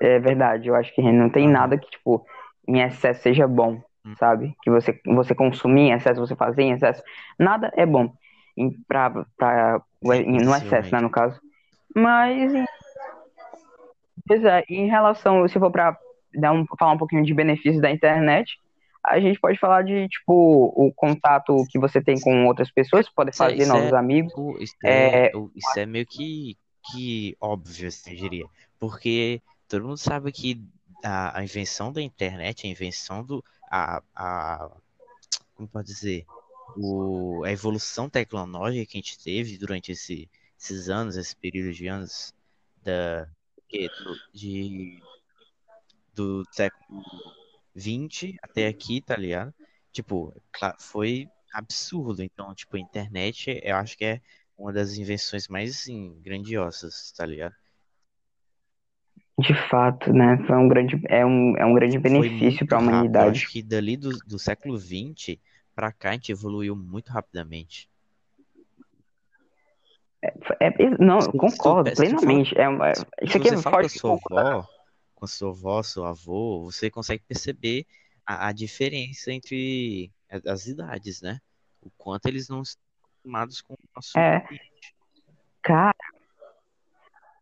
É 0.00 0.18
verdade, 0.18 0.68
eu 0.68 0.74
acho 0.74 0.92
que 0.94 1.00
não 1.02 1.30
tem 1.30 1.44
Aham. 1.44 1.52
nada 1.52 1.78
que, 1.78 1.88
tipo, 1.90 2.26
em 2.66 2.80
excesso 2.80 3.22
seja 3.22 3.46
bom, 3.46 3.80
Hum. 4.06 4.14
sabe? 4.18 4.54
Que 4.62 4.70
você, 4.70 5.00
você 5.06 5.34
consumir 5.34 5.82
em 5.88 5.92
excesso, 5.92 6.20
você 6.20 6.36
fazer 6.36 6.62
em 6.62 6.72
excesso. 6.72 7.02
Nada 7.38 7.72
é 7.76 7.86
bom 7.86 8.12
em, 8.56 8.70
pra, 8.86 9.10
pra, 9.36 9.80
no 10.02 10.12
excesso, 10.56 10.92
né, 10.92 11.00
no 11.00 11.10
caso. 11.10 11.40
Mas, 11.94 12.52
em- 12.54 12.64
pois 14.26 14.44
é, 14.44 14.64
em 14.68 14.86
relação, 14.88 15.46
se 15.48 15.58
for 15.58 15.70
pra 15.70 15.96
dar 16.34 16.52
um, 16.52 16.64
falar 16.78 16.92
um 16.92 16.98
pouquinho 16.98 17.24
de 17.24 17.32
benefícios 17.34 17.80
da 17.80 17.90
internet, 17.90 18.58
a 19.04 19.20
gente 19.20 19.38
pode 19.38 19.58
falar 19.58 19.82
de, 19.82 20.08
tipo, 20.08 20.32
o 20.76 20.92
contato 20.94 21.64
que 21.70 21.78
você 21.78 22.00
tem 22.02 22.18
com 22.20 22.46
outras 22.46 22.70
pessoas, 22.70 23.06
Isso 23.06 23.12
é- 23.20 23.32
fazer 23.36 23.54
isso 23.62 23.72
novos 23.72 23.92
é- 23.92 23.96
amigos. 23.96 24.60
Isso 24.60 24.74
é, 24.84 25.26
É, 25.26 25.32
isso 25.54 25.78
é 25.78 25.86
meio 25.86 26.06
que, 26.06 26.56
que 26.90 27.36
óbvio, 27.40 27.88
assim, 27.88 28.10
eu 28.12 28.16
diria. 28.16 28.46
Porque 28.78 29.40
todo 29.68 29.82
mundo 29.84 29.96
sabe 29.98 30.32
que 30.32 30.62
a, 31.04 31.38
a 31.38 31.44
invenção 31.44 31.92
da 31.92 32.02
internet, 32.02 32.66
a 32.66 32.70
invenção 32.70 33.24
do. 33.24 33.44
A, 33.70 34.02
a, 34.14 34.70
como 35.54 35.68
pode 35.68 35.88
dizer? 35.88 36.24
O, 36.76 37.44
a 37.44 37.52
evolução 37.52 38.08
tecnológica 38.08 38.86
que 38.86 38.98
a 38.98 39.00
gente 39.00 39.22
teve 39.22 39.58
durante 39.58 39.92
esse, 39.92 40.28
esses 40.58 40.88
anos, 40.88 41.16
esse 41.16 41.36
período 41.36 41.72
de 41.72 41.86
anos 41.86 42.34
da, 42.82 43.28
de, 44.32 44.98
do 46.14 46.44
século 46.50 47.02
XX 47.76 48.36
até 48.42 48.66
aqui, 48.66 49.00
tá 49.00 49.16
ligado? 49.16 49.54
Tipo, 49.92 50.34
foi 50.78 51.28
absurdo. 51.52 52.22
Então, 52.22 52.54
tipo, 52.54 52.76
a 52.76 52.80
internet, 52.80 53.60
eu 53.62 53.76
acho 53.76 53.96
que 53.96 54.04
é 54.04 54.20
uma 54.56 54.72
das 54.72 54.96
invenções 54.96 55.48
mais, 55.48 55.70
assim, 55.70 56.20
grandiosas, 56.20 57.12
tá 57.12 57.26
ligado? 57.26 57.54
De 59.38 59.54
fato, 59.68 60.12
né? 60.12 60.38
Foi 60.46 60.56
um 60.56 60.68
grande, 60.68 61.00
é 61.08 61.24
um, 61.26 61.56
é 61.56 61.64
um 61.66 61.74
grande 61.74 61.98
benefício 61.98 62.66
para 62.66 62.78
a 62.78 62.80
rápido. 62.80 62.86
Eu 62.86 62.90
humanidade. 62.90 63.30
acho 63.30 63.52
que 63.52 63.62
dali 63.62 63.96
do, 63.96 64.10
do 64.26 64.38
século 64.38 64.78
XX 64.78 65.38
pra 65.74 65.90
cá 65.92 66.10
a 66.10 66.12
gente 66.12 66.30
evoluiu 66.30 66.76
muito 66.76 67.10
rapidamente. 67.10 67.88
É, 70.60 70.72
não, 70.98 71.20
Se 71.20 71.26
eu 71.26 71.32
tu, 71.32 71.38
concordo 71.38 71.90
se 71.94 71.96
tu 71.96 72.18
fala, 72.18 72.20
plenamente. 72.22 72.58
É, 72.58 72.68
uma- 72.68 72.94
se 72.94 73.04
isso 73.22 73.36
aqui 73.36 73.48
você 73.48 73.54
é 73.54 73.62
fala 73.62 73.82
com 73.82 73.88
sua 73.88 74.12
avó, 74.14 74.68
com 75.14 75.26
sua 75.26 75.50
avó, 75.50 75.82
seu 75.82 76.04
avô, 76.06 76.64
você 76.64 76.90
consegue 76.90 77.22
perceber 77.26 77.86
a, 78.24 78.48
a 78.48 78.52
diferença 78.52 79.32
entre 79.32 80.10
as 80.46 80.66
idades, 80.66 81.20
né? 81.20 81.40
O 81.82 81.90
quanto 81.98 82.26
eles 82.26 82.48
não 82.48 82.62
estão 82.62 82.82
acostumados 83.02 83.60
com 83.60 83.74
o 83.74 83.78
nosso 83.94 84.16
É, 84.18 84.36
ambiente. 84.36 84.94
cara, 85.62 85.93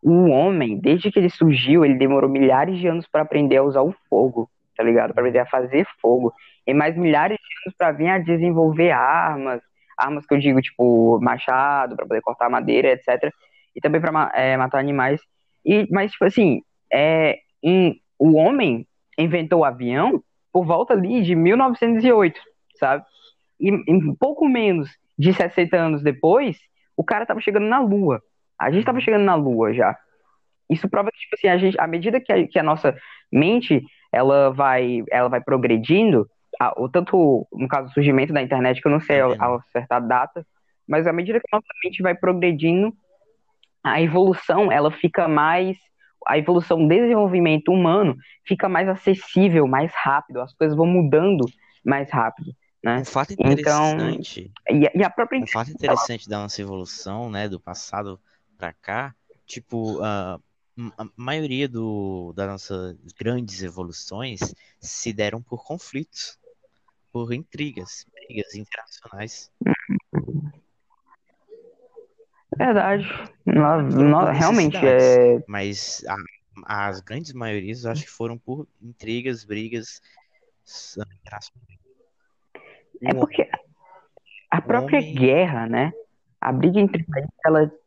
o 0.02 0.28
homem, 0.30 0.78
desde 0.78 1.12
que 1.12 1.18
ele 1.18 1.30
surgiu, 1.30 1.84
ele 1.84 1.94
demorou 1.94 2.28
milhares 2.28 2.76
de 2.78 2.88
anos 2.88 3.06
para 3.06 3.22
aprender 3.22 3.58
a 3.58 3.62
usar 3.62 3.82
o 3.82 3.94
fogo, 4.10 4.50
tá 4.76 4.82
ligado? 4.82 5.14
Para 5.14 5.22
aprender 5.22 5.38
a 5.38 5.46
fazer 5.46 5.86
fogo. 6.00 6.32
E 6.66 6.74
mais 6.74 6.96
milhares 6.96 7.38
de 7.38 7.68
anos 7.68 7.76
para 7.76 7.92
vir 7.92 8.08
a 8.08 8.18
desenvolver 8.18 8.90
armas, 8.90 9.62
armas 9.96 10.26
que 10.26 10.34
eu 10.34 10.38
digo, 10.38 10.60
tipo, 10.60 11.20
machado, 11.20 11.94
para 11.94 12.06
poder 12.06 12.20
cortar 12.20 12.50
madeira, 12.50 12.90
etc. 12.90 13.32
E 13.76 13.80
também 13.80 14.00
para 14.00 14.10
matar 14.58 14.78
animais. 14.78 15.20
E, 15.64 15.86
mas, 15.90 16.10
tipo 16.10 16.24
assim, 16.24 16.62
é, 16.92 17.38
o 18.18 18.36
homem 18.36 18.86
inventou 19.16 19.60
o 19.60 19.64
avião 19.64 20.22
por 20.52 20.66
volta 20.66 20.94
ali 20.94 21.22
de 21.22 21.36
1908, 21.36 22.40
sabe? 22.76 23.04
E 23.60 23.70
em 23.70 24.14
pouco 24.16 24.48
menos 24.48 24.90
de 25.16 25.32
60 25.32 25.76
anos 25.76 26.02
depois, 26.02 26.58
o 26.96 27.04
cara 27.04 27.24
tava 27.24 27.40
chegando 27.40 27.66
na 27.66 27.80
Lua. 27.80 28.20
A 28.62 28.70
gente 28.70 28.84
tava 28.84 28.98
Uhum. 28.98 29.04
chegando 29.04 29.24
na 29.24 29.34
Lua 29.34 29.72
já. 29.72 29.96
Isso 30.70 30.88
prova 30.88 31.10
que, 31.10 31.18
tipo 31.18 31.34
assim, 31.36 31.48
a 31.48 31.58
gente, 31.58 31.78
à 31.80 31.86
medida 31.86 32.20
que 32.20 32.32
a, 32.32 32.46
que 32.46 32.58
a 32.58 32.62
nossa 32.62 32.96
mente, 33.30 33.82
ela 34.12 34.50
vai, 34.50 35.02
ela 35.10 35.28
vai 35.28 35.40
progredindo, 35.40 36.28
a- 36.60 36.72
o 36.80 36.88
tanto, 36.88 37.46
no 37.52 37.68
caso, 37.68 37.88
o 37.88 37.92
surgimento 37.92 38.32
da 38.32 38.42
internet, 38.42 38.80
que 38.80 38.86
eu 38.88 38.92
não 38.92 39.00
sei 39.00 39.20
acertar 39.20 39.98
a 39.98 40.06
data, 40.06 40.46
mas 40.88 41.06
à 41.06 41.12
medida 41.12 41.40
que 41.40 41.46
a 41.52 41.56
nossa 41.56 41.68
mente 41.84 42.02
vai 42.02 42.14
progredindo, 42.14 42.92
a 43.84 44.00
evolução, 44.00 44.70
ela 44.70 44.90
fica 44.90 45.26
mais, 45.26 45.76
a 46.26 46.38
evolução, 46.38 46.84
o 46.84 46.88
desenvolvimento 46.88 47.72
humano 47.72 48.16
fica 48.46 48.68
mais 48.68 48.88
acessível, 48.88 49.66
mais 49.66 49.92
rápido, 49.94 50.40
as 50.40 50.54
coisas 50.54 50.76
vão 50.76 50.86
mudando 50.86 51.44
mais 51.84 52.10
rápido, 52.10 52.52
né? 52.82 52.98
Um 52.98 53.04
fato 53.04 53.32
Então, 53.32 53.50
interessante, 53.50 54.52
e, 54.70 54.86
a- 54.86 54.92
e 54.94 55.04
a 55.04 55.10
própria 55.10 55.40
um 55.40 55.46
fato 55.46 55.70
interessante 55.70 56.28
da 56.28 56.38
nossa 56.38 56.62
evolução, 56.62 57.28
né, 57.28 57.48
do 57.48 57.58
passado 57.58 58.20
pra 58.62 58.72
cá, 58.74 59.12
tipo, 59.44 60.00
a, 60.04 60.38
a 60.96 61.04
maioria 61.16 61.68
do, 61.68 62.32
das 62.36 62.46
nossas 62.48 62.96
grandes 63.18 63.60
evoluções 63.60 64.38
se 64.78 65.12
deram 65.12 65.42
por 65.42 65.64
conflitos, 65.66 66.38
por 67.10 67.32
intrigas, 67.32 68.06
brigas 68.14 68.54
internacionais. 68.54 69.50
verdade, 72.56 73.04
nó- 73.44 73.90
Foram 73.90 74.08
nó- 74.10 74.26
por 74.26 74.32
realmente 74.32 74.76
é, 74.76 75.42
mas 75.48 76.04
a- 76.06 76.86
as 76.88 77.00
grandes 77.00 77.32
maiorias 77.32 77.82
eu 77.82 77.90
acho 77.90 78.04
que 78.04 78.10
foram 78.10 78.38
por 78.38 78.68
intrigas, 78.80 79.42
brigas 79.42 80.00
internacionais. 81.16 81.80
é 83.02 83.12
porque 83.14 83.50
a 84.52 84.62
própria 84.62 85.00
homem, 85.00 85.14
guerra, 85.16 85.66
né? 85.66 85.92
A 86.40 86.52
briga 86.52 86.78
entre 86.78 87.02
países, 87.04 87.30
ela, 87.44 87.81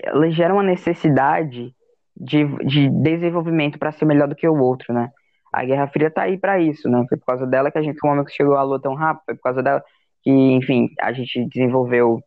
ela 0.00 0.30
gera 0.30 0.52
uma 0.52 0.62
necessidade 0.62 1.74
de, 2.16 2.44
de 2.64 2.88
desenvolvimento 2.90 3.78
para 3.78 3.92
ser 3.92 4.04
melhor 4.04 4.28
do 4.28 4.34
que 4.34 4.48
o 4.48 4.58
outro, 4.58 4.92
né? 4.92 5.10
A 5.52 5.64
Guerra 5.64 5.86
Fria 5.86 6.10
tá 6.10 6.22
aí 6.22 6.38
para 6.38 6.60
isso, 6.60 6.88
né? 6.88 7.04
Foi 7.08 7.18
por 7.18 7.26
causa 7.26 7.46
dela 7.46 7.70
que 7.70 7.78
a 7.78 7.82
gente 7.82 7.98
o 8.02 8.08
homem 8.08 8.24
que 8.24 8.32
chegou 8.32 8.56
à 8.56 8.62
Lua 8.62 8.80
tão 8.80 8.94
rápido, 8.94 9.24
foi 9.26 9.34
por 9.34 9.42
causa 9.42 9.62
dela 9.62 9.82
que, 10.22 10.30
enfim, 10.30 10.88
a 11.00 11.12
gente 11.12 11.46
desenvolveu, 11.48 12.20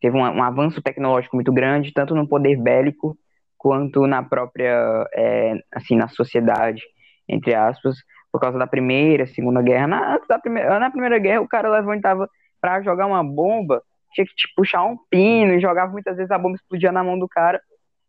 teve 0.00 0.16
um, 0.16 0.20
um 0.20 0.42
avanço 0.42 0.80
tecnológico 0.80 1.36
muito 1.36 1.52
grande, 1.52 1.92
tanto 1.92 2.14
no 2.14 2.28
poder 2.28 2.56
bélico 2.56 3.16
quanto 3.58 4.06
na 4.06 4.22
própria, 4.22 5.06
é, 5.14 5.54
assim, 5.72 5.96
na 5.96 6.08
sociedade, 6.08 6.82
entre 7.28 7.54
aspas, 7.54 7.96
por 8.32 8.40
causa 8.40 8.58
da 8.58 8.66
primeira, 8.66 9.26
segunda 9.26 9.60
guerra. 9.60 9.86
Na, 9.86 10.18
da 10.28 10.38
primeira, 10.38 10.78
na 10.78 10.90
primeira 10.90 11.18
guerra, 11.18 11.42
o 11.42 11.48
cara 11.48 11.68
levantava 11.68 12.28
para 12.60 12.80
jogar 12.82 13.06
uma 13.06 13.22
bomba, 13.22 13.82
tinha 14.12 14.26
que 14.26 14.34
tipo, 14.34 14.54
puxar 14.56 14.84
um 14.84 14.96
pino 15.10 15.54
e 15.54 15.60
jogava 15.60 15.92
muitas 15.92 16.16
vezes 16.16 16.30
a 16.30 16.38
bomba 16.38 16.56
explodia 16.56 16.92
na 16.92 17.04
mão 17.04 17.18
do 17.18 17.28
cara. 17.28 17.60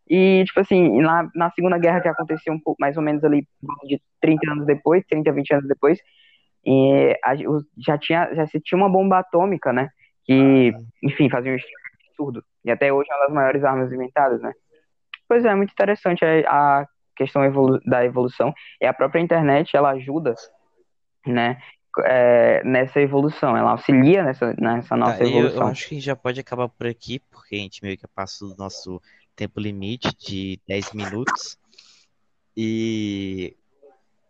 E, 0.09 0.43
tipo 0.45 0.59
assim, 0.59 1.01
na, 1.01 1.29
na 1.35 1.51
Segunda 1.51 1.77
Guerra 1.77 2.01
que 2.01 2.07
aconteceu 2.09 2.53
um 2.53 2.59
pouco, 2.59 2.77
mais 2.81 2.97
ou 2.97 3.03
menos 3.03 3.23
ali, 3.23 3.47
de 3.85 4.01
30 4.21 4.51
anos 4.51 4.65
depois, 4.65 5.05
30, 5.07 5.31
20 5.31 5.51
anos 5.53 5.67
depois, 5.67 5.99
e 6.65 7.17
a- 7.23 7.35
já 7.77 7.97
tinha, 7.97 8.33
já 8.35 8.45
se 8.47 8.59
tinha 8.59 8.77
uma 8.77 8.89
bomba 8.89 9.19
atômica, 9.19 9.73
né? 9.73 9.89
Que, 10.25 10.73
enfim, 11.03 11.29
fazia 11.29 11.53
um 11.53 11.57
absurdo. 12.09 12.43
E 12.65 12.71
até 12.71 12.91
hoje 12.93 13.09
é 13.11 13.15
uma 13.15 13.25
das 13.25 13.33
maiores 13.33 13.63
armas 13.63 13.91
inventadas, 13.91 14.41
né? 14.41 14.51
Pois 15.27 15.45
é, 15.45 15.55
muito 15.55 15.71
interessante 15.71 16.23
a, 16.25 16.81
a 16.81 16.87
questão 17.15 17.43
evolu- 17.45 17.79
da 17.85 18.05
evolução. 18.05 18.53
E 18.81 18.85
a 18.85 18.93
própria 18.93 19.21
internet, 19.21 19.75
ela 19.75 19.91
ajuda, 19.91 20.35
né? 21.25 21.57
É, 21.99 22.63
nessa 22.63 22.99
evolução, 23.01 23.55
ela 23.55 23.71
auxilia 23.71 24.23
nessa, 24.23 24.53
nessa 24.59 24.89
Tá, 24.89 24.95
nossa 24.97 25.23
eu, 25.23 25.29
eu 25.29 25.37
evolução. 25.37 25.67
acho 25.67 25.89
que 25.89 25.99
já 25.99 26.15
pode 26.15 26.39
acabar 26.39 26.67
por 26.69 26.87
aqui, 26.87 27.19
porque 27.19 27.55
a 27.55 27.59
gente 27.59 27.83
meio 27.83 27.97
que 27.97 28.07
passou 28.07 28.49
do 28.49 28.57
nosso 28.57 29.01
tempo 29.35 29.59
limite 29.59 30.15
de 30.15 30.59
10 30.67 30.93
minutos. 30.93 31.57
E 32.55 33.55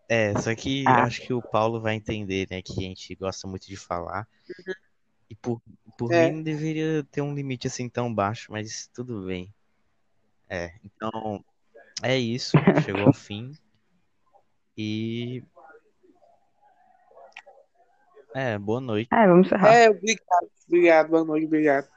é, 0.08 0.38
só 0.38 0.54
que 0.56 0.84
eu 0.84 0.92
Ah, 0.92 1.04
acho 1.04 1.22
que 1.22 1.34
o 1.34 1.42
Paulo 1.42 1.80
vai 1.80 1.96
entender, 1.96 2.48
né, 2.50 2.62
que 2.62 2.74
a 2.80 2.82
gente 2.82 3.16
gosta 3.16 3.48
muito 3.48 3.68
de 3.68 3.78
falar. 3.78 4.28
E 5.30 5.36
por, 5.36 5.62
por 5.98 6.12
É. 6.12 6.28
mim 6.28 6.36
não 6.38 6.44
deveria 6.44 7.04
ter 7.12 7.22
um 7.22 7.34
limite 7.34 7.68
assim 7.68 7.88
tão 7.88 8.14
baixo, 8.14 8.52
mas 8.52 8.90
tudo 8.94 9.26
bem. 9.26 9.54
É, 10.50 10.74
então 10.84 11.44
é 12.04 12.18
isso, 12.18 12.58
chegou 12.84 13.08
ao 13.08 13.14
fim. 13.14 13.54
E 14.78 15.44
é, 18.34 18.58
boa 18.58 18.80
noite. 18.82 19.10
é, 19.12 19.28
vamos 19.28 19.48
encerrar. 19.48 19.74
É, 19.74 19.90
obrigado, 19.90 20.50
obrigado, 20.68 21.10
boa 21.10 21.26
noite, 21.26 21.46
obrigado. 21.46 21.88